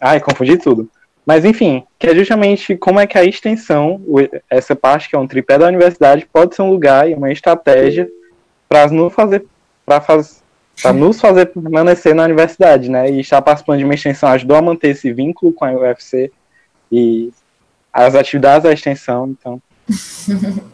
[0.00, 0.88] ai, confundi tudo.
[1.24, 4.00] Mas enfim, que é justamente como é que a extensão,
[4.48, 8.08] essa parte que é um tripé da universidade, pode ser um lugar e uma estratégia
[8.68, 9.44] para nos fazer
[9.84, 10.42] para faz,
[10.94, 13.10] nos fazer permanecer na universidade, né?
[13.10, 16.32] E estar participando de uma extensão ajudou a manter esse vínculo com a UFC
[16.90, 17.32] e
[17.92, 19.60] as atividades da extensão, então.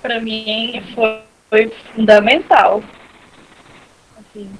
[0.00, 1.20] Para mim foi,
[1.50, 2.82] foi fundamental.
[4.16, 4.50] Assim,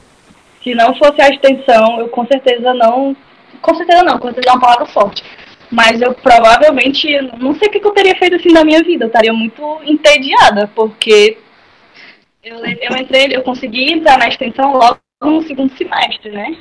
[0.63, 3.17] se não fosse a extensão, eu com certeza não.
[3.61, 5.23] Com certeza não, com certeza é uma palavra forte.
[5.71, 9.05] Mas eu provavelmente não sei o que eu teria feito assim na minha vida.
[9.05, 11.39] Eu estaria muito entediada, porque
[12.43, 16.57] eu, eu entrei, eu consegui entrar na extensão logo no segundo semestre, né?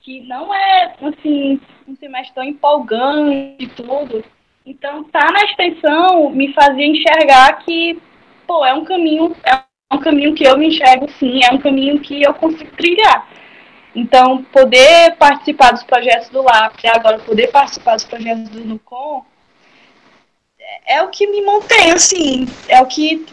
[0.00, 4.24] que não é assim um semestre tão empolgante e tudo.
[4.64, 8.00] Então, tá na extensão me fazia enxergar que,
[8.46, 11.98] pô, é um caminho, é um caminho que eu me enxergo sim, é um caminho
[12.00, 13.28] que eu consigo trilhar.
[13.94, 19.24] Então, poder participar dos projetos do LAP agora poder participar dos projetos do NUCOM
[20.60, 23.26] é, é o que me mantém, assim, é o que,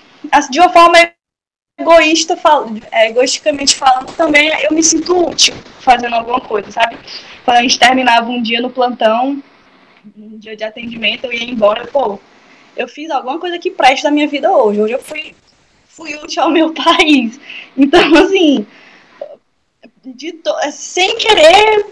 [0.49, 0.97] de uma forma
[1.79, 2.35] egoísta,
[2.91, 6.97] é, egoisticamente falando, também eu me sinto útil fazendo alguma coisa, sabe?
[7.45, 9.41] Quando a gente terminava um dia no plantão,
[10.17, 12.19] um dia de atendimento, eu ia embora, pô,
[12.75, 14.81] eu fiz alguma coisa que preste na minha vida hoje.
[14.81, 15.35] Hoje eu fui,
[15.97, 17.37] fui útil ao meu país.
[17.75, 18.65] Então, assim,
[20.05, 20.49] de to...
[20.59, 21.85] É, sem querer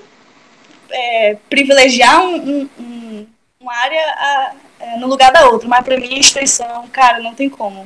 [0.91, 3.27] é, privilegiar um, um, um,
[3.59, 7.33] uma área a, é, no lugar da outra, mas para mim a instituição, cara, não
[7.33, 7.85] tem como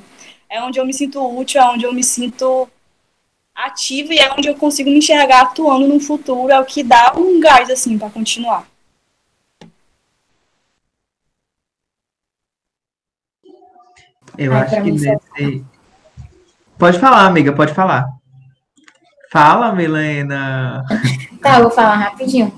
[0.49, 2.67] é onde eu me sinto útil, é onde eu me sinto
[3.53, 7.13] ativa e é onde eu consigo me enxergar atuando no futuro, é o que dá
[7.15, 8.67] um gás assim para continuar.
[14.37, 15.65] Eu Ai, acho que nesse.
[16.79, 18.07] Pode falar, amiga, pode falar.
[19.29, 20.81] Fala, Milena.
[21.43, 22.53] tá, eu vou falar rapidinho.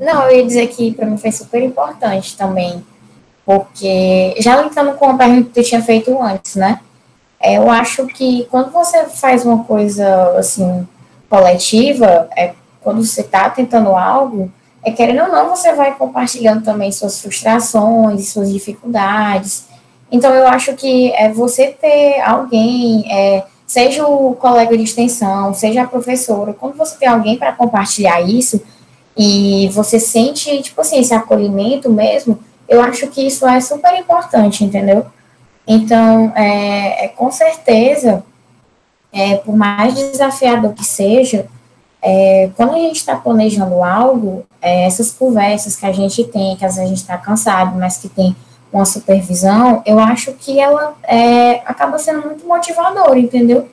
[0.00, 2.82] Não, eu ia dizer que para mim foi super importante também,
[3.44, 6.80] porque já entrando com a pergunta que eu tinha feito antes, né?
[7.38, 10.88] É, eu acho que quando você faz uma coisa assim
[11.28, 14.50] coletiva, é, quando você está tentando algo,
[14.82, 19.65] é querendo ou não, você vai compartilhando também suas frustrações, suas dificuldades.
[20.10, 25.82] Então eu acho que é você ter alguém, é, seja o colega de extensão, seja
[25.82, 28.62] a professora, quando você tem alguém para compartilhar isso
[29.16, 32.38] e você sente, tipo assim, esse acolhimento mesmo,
[32.68, 35.06] eu acho que isso é super importante, entendeu?
[35.66, 38.22] Então, é, é com certeza,
[39.12, 41.46] é, por mais desafiador que seja,
[42.00, 46.64] é, quando a gente está planejando algo, é, essas conversas que a gente tem, que
[46.64, 48.36] às vezes a gente está cansado, mas que tem
[48.72, 53.68] uma supervisão, eu acho que ela é, acaba sendo muito motivadora, entendeu?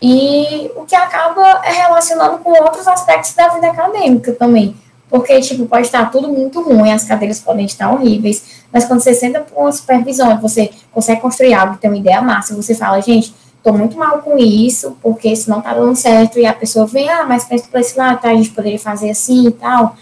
[0.00, 4.76] E o que acaba é relacionando com outros aspectos da vida acadêmica também.
[5.08, 9.14] Porque, tipo, pode estar tudo muito ruim, as cadeiras podem estar horríveis, mas quando você
[9.14, 13.34] senta com uma supervisão, você consegue construir algo, tem uma ideia massa, você fala, gente,
[13.62, 17.08] tô muito mal com isso, porque isso não tá dando certo, e a pessoa vem,
[17.08, 19.96] ah, mas pensa por esse lado, tá, a gente poderia fazer assim e tal.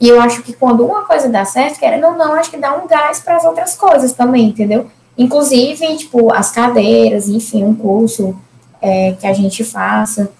[0.00, 2.76] E eu acho que quando uma coisa dá certo, querendo ou não, acho que dá
[2.76, 4.86] um gás para as outras coisas também, entendeu?
[5.16, 8.36] Inclusive, tipo, as cadeiras, enfim, um curso
[8.80, 10.30] é, que a gente faça.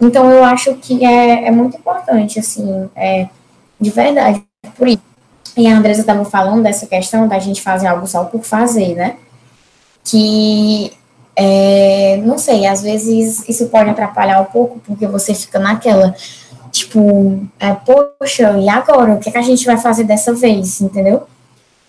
[0.00, 3.28] Então, eu acho que é, é muito importante, assim, é,
[3.80, 4.44] de verdade.
[4.76, 5.02] Por isso.
[5.56, 9.16] E a Andresa estava falando dessa questão da gente fazer algo só por fazer, né?
[10.04, 10.92] Que,
[11.34, 16.14] é, não sei, às vezes isso pode atrapalhar um pouco, porque você fica naquela,
[16.78, 19.14] tipo, é, poxa, e agora?
[19.14, 21.26] O que, é que a gente vai fazer dessa vez, entendeu?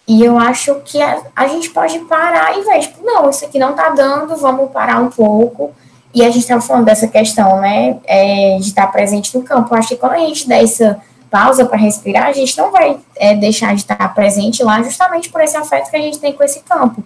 [0.07, 3.59] E eu acho que a, a gente pode parar e ver, tipo, não, isso aqui
[3.59, 5.71] não tá dando, vamos parar um pouco.
[6.13, 9.73] E a gente estava falando dessa questão, né, é, de estar presente no campo.
[9.73, 10.99] Eu acho que quando a gente der essa
[11.29, 15.41] pausa para respirar, a gente não vai é, deixar de estar presente lá justamente por
[15.41, 17.03] esse afeto que a gente tem com esse campo.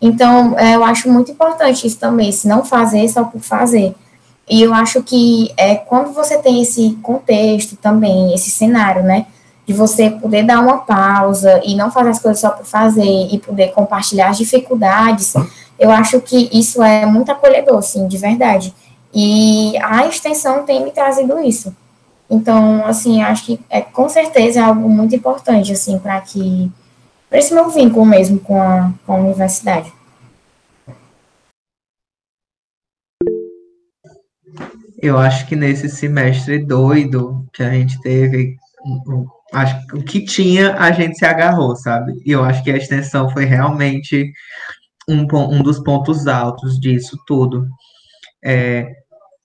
[0.00, 3.94] Então, é, eu acho muito importante isso também, se não fazer só por fazer.
[4.48, 9.26] E eu acho que é, quando você tem esse contexto também, esse cenário, né,
[9.66, 13.38] de você poder dar uma pausa e não fazer as coisas só por fazer e
[13.38, 15.34] poder compartilhar as dificuldades,
[15.78, 18.74] eu acho que isso é muito acolhedor, sim, de verdade.
[19.12, 21.74] E a extensão tem me trazido isso.
[22.30, 26.70] Então, assim, acho que é com certeza é algo muito importante, assim, para que
[27.28, 29.92] para esse meu vínculo mesmo com a, com a universidade.
[35.00, 38.56] Eu acho que nesse semestre doido que a gente teve,
[39.52, 42.20] acho que o que tinha a gente se agarrou, sabe?
[42.24, 44.32] E eu acho que a extensão foi realmente
[45.08, 47.66] um, um dos pontos altos disso tudo.
[48.44, 48.86] É,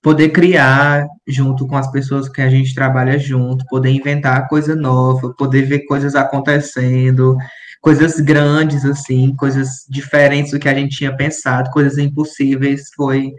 [0.02, 5.34] poder criar junto com as pessoas que a gente trabalha junto, poder inventar coisa nova,
[5.38, 7.38] poder ver coisas acontecendo,
[7.80, 13.32] coisas grandes assim, coisas diferentes do que a gente tinha pensado, coisas impossíveis, foi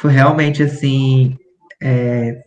[0.00, 1.36] foi realmente assim
[1.82, 2.42] é,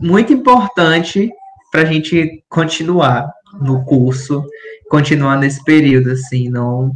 [0.00, 1.30] muito importante
[1.70, 3.32] para a gente continuar
[3.62, 4.44] no curso,
[4.90, 6.94] continuar nesse período assim, não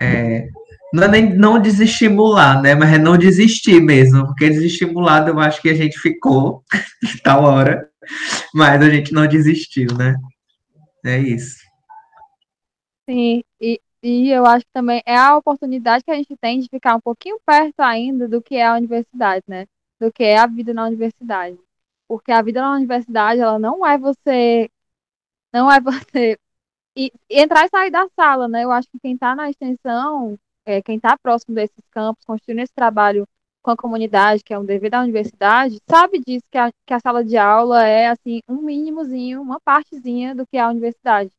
[0.00, 0.48] é,
[0.92, 2.74] não é nem não desestimular, né?
[2.74, 6.62] Mas é não desistir mesmo, porque desestimulado eu acho que a gente ficou
[7.24, 7.88] tal hora,
[8.54, 10.14] mas a gente não desistiu, né?
[11.04, 11.56] É isso.
[13.08, 16.68] Sim, e, e eu acho que também é a oportunidade que a gente tem de
[16.68, 19.66] ficar um pouquinho perto ainda do que é a universidade, né?
[20.00, 21.58] Do que é a vida na universidade.
[22.08, 24.70] Porque a vida na universidade, ela não é você.
[25.52, 26.38] Não é você.
[26.96, 28.64] E, entrar e sair da sala, né?
[28.64, 32.72] Eu acho que quem está na extensão é, quem está próximo desses campos, construindo esse
[32.72, 33.26] trabalho
[33.62, 37.00] com a comunidade, que é um dever da universidade, sabe disso, que a, que a
[37.00, 41.30] sala de aula é, assim, um mínimozinho, uma partezinha do que é a universidade.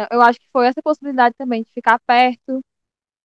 [0.00, 2.60] Então, eu acho que foi essa possibilidade também de ficar perto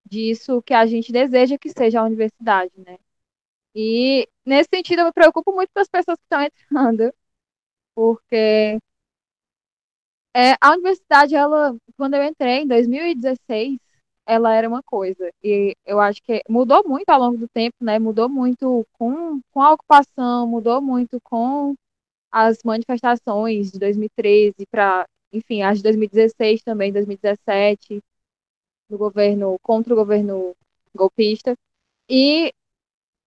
[0.05, 2.97] disso que a gente deseja que seja a universidade, né?
[3.75, 7.13] E, nesse sentido, eu me preocupo muito com as pessoas que estão entrando,
[7.95, 8.79] porque
[10.35, 13.79] é, a universidade, ela, quando eu entrei, em 2016,
[14.25, 15.31] ela era uma coisa.
[15.43, 17.99] E eu acho que mudou muito ao longo do tempo, né?
[17.99, 21.75] Mudou muito com, com a ocupação, mudou muito com
[22.31, 25.07] as manifestações de 2013 para,
[25.37, 28.01] enfim, as de 2016 também, 2017,
[28.89, 30.55] do governo, contra o governo
[30.95, 31.55] golpista.
[32.09, 32.53] E,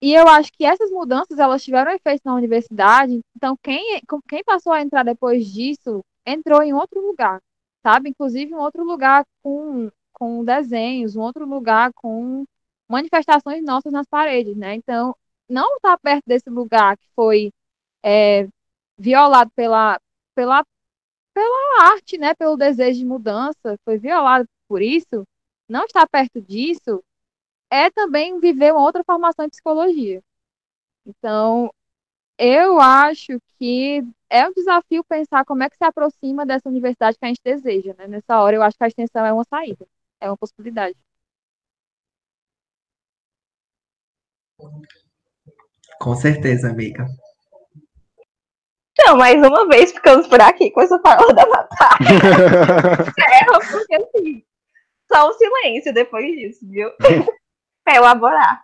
[0.01, 4.73] e eu acho que essas mudanças, elas tiveram efeito na universidade, então quem, quem passou
[4.73, 7.41] a entrar depois disso, entrou em outro lugar,
[7.83, 8.09] sabe?
[8.09, 12.45] Inclusive em outro lugar com com desenhos, um outro lugar com
[12.89, 14.75] manifestações nossas nas paredes, né?
[14.75, 15.15] Então,
[15.47, 17.51] não estar tá perto desse lugar que foi
[18.03, 18.47] é,
[18.97, 19.99] violado pela,
[20.35, 20.65] pela,
[21.33, 22.33] pela arte, né?
[22.35, 25.25] Pelo desejo de mudança, foi violado por isso,
[25.69, 27.03] não estar perto disso
[27.71, 30.21] é também viver uma outra formação em psicologia.
[31.05, 31.71] Então,
[32.37, 37.25] eu acho que é um desafio pensar como é que se aproxima dessa universidade que
[37.25, 38.07] a gente deseja, né?
[38.07, 39.87] Nessa hora, eu acho que a extensão é uma saída
[40.19, 40.97] é uma possibilidade.
[45.99, 47.05] Com certeza, amiga.
[49.01, 52.19] Então, mais uma vez ficamos por aqui com essa fala da Natália.
[53.17, 54.43] é, porque assim,
[55.11, 56.89] só um silêncio depois disso, viu?
[57.87, 58.61] É elaborar.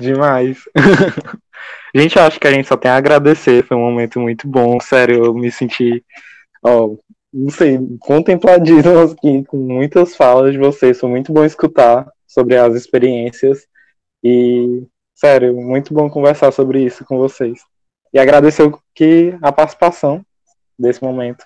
[0.00, 0.64] Demais.
[1.94, 3.62] gente, acho que a gente só tem a agradecer.
[3.66, 4.80] Foi um momento muito bom.
[4.80, 6.02] Sério, eu me senti
[6.62, 6.96] ó,
[7.30, 10.98] não sei, contempladíssimo aqui com muitas falas de vocês.
[10.98, 13.66] Foi muito bom escutar sobre as experiências.
[14.22, 17.60] E, sério, muito bom conversar sobre isso com vocês.
[18.14, 20.24] E agradecer que a participação
[20.78, 21.44] desse momento.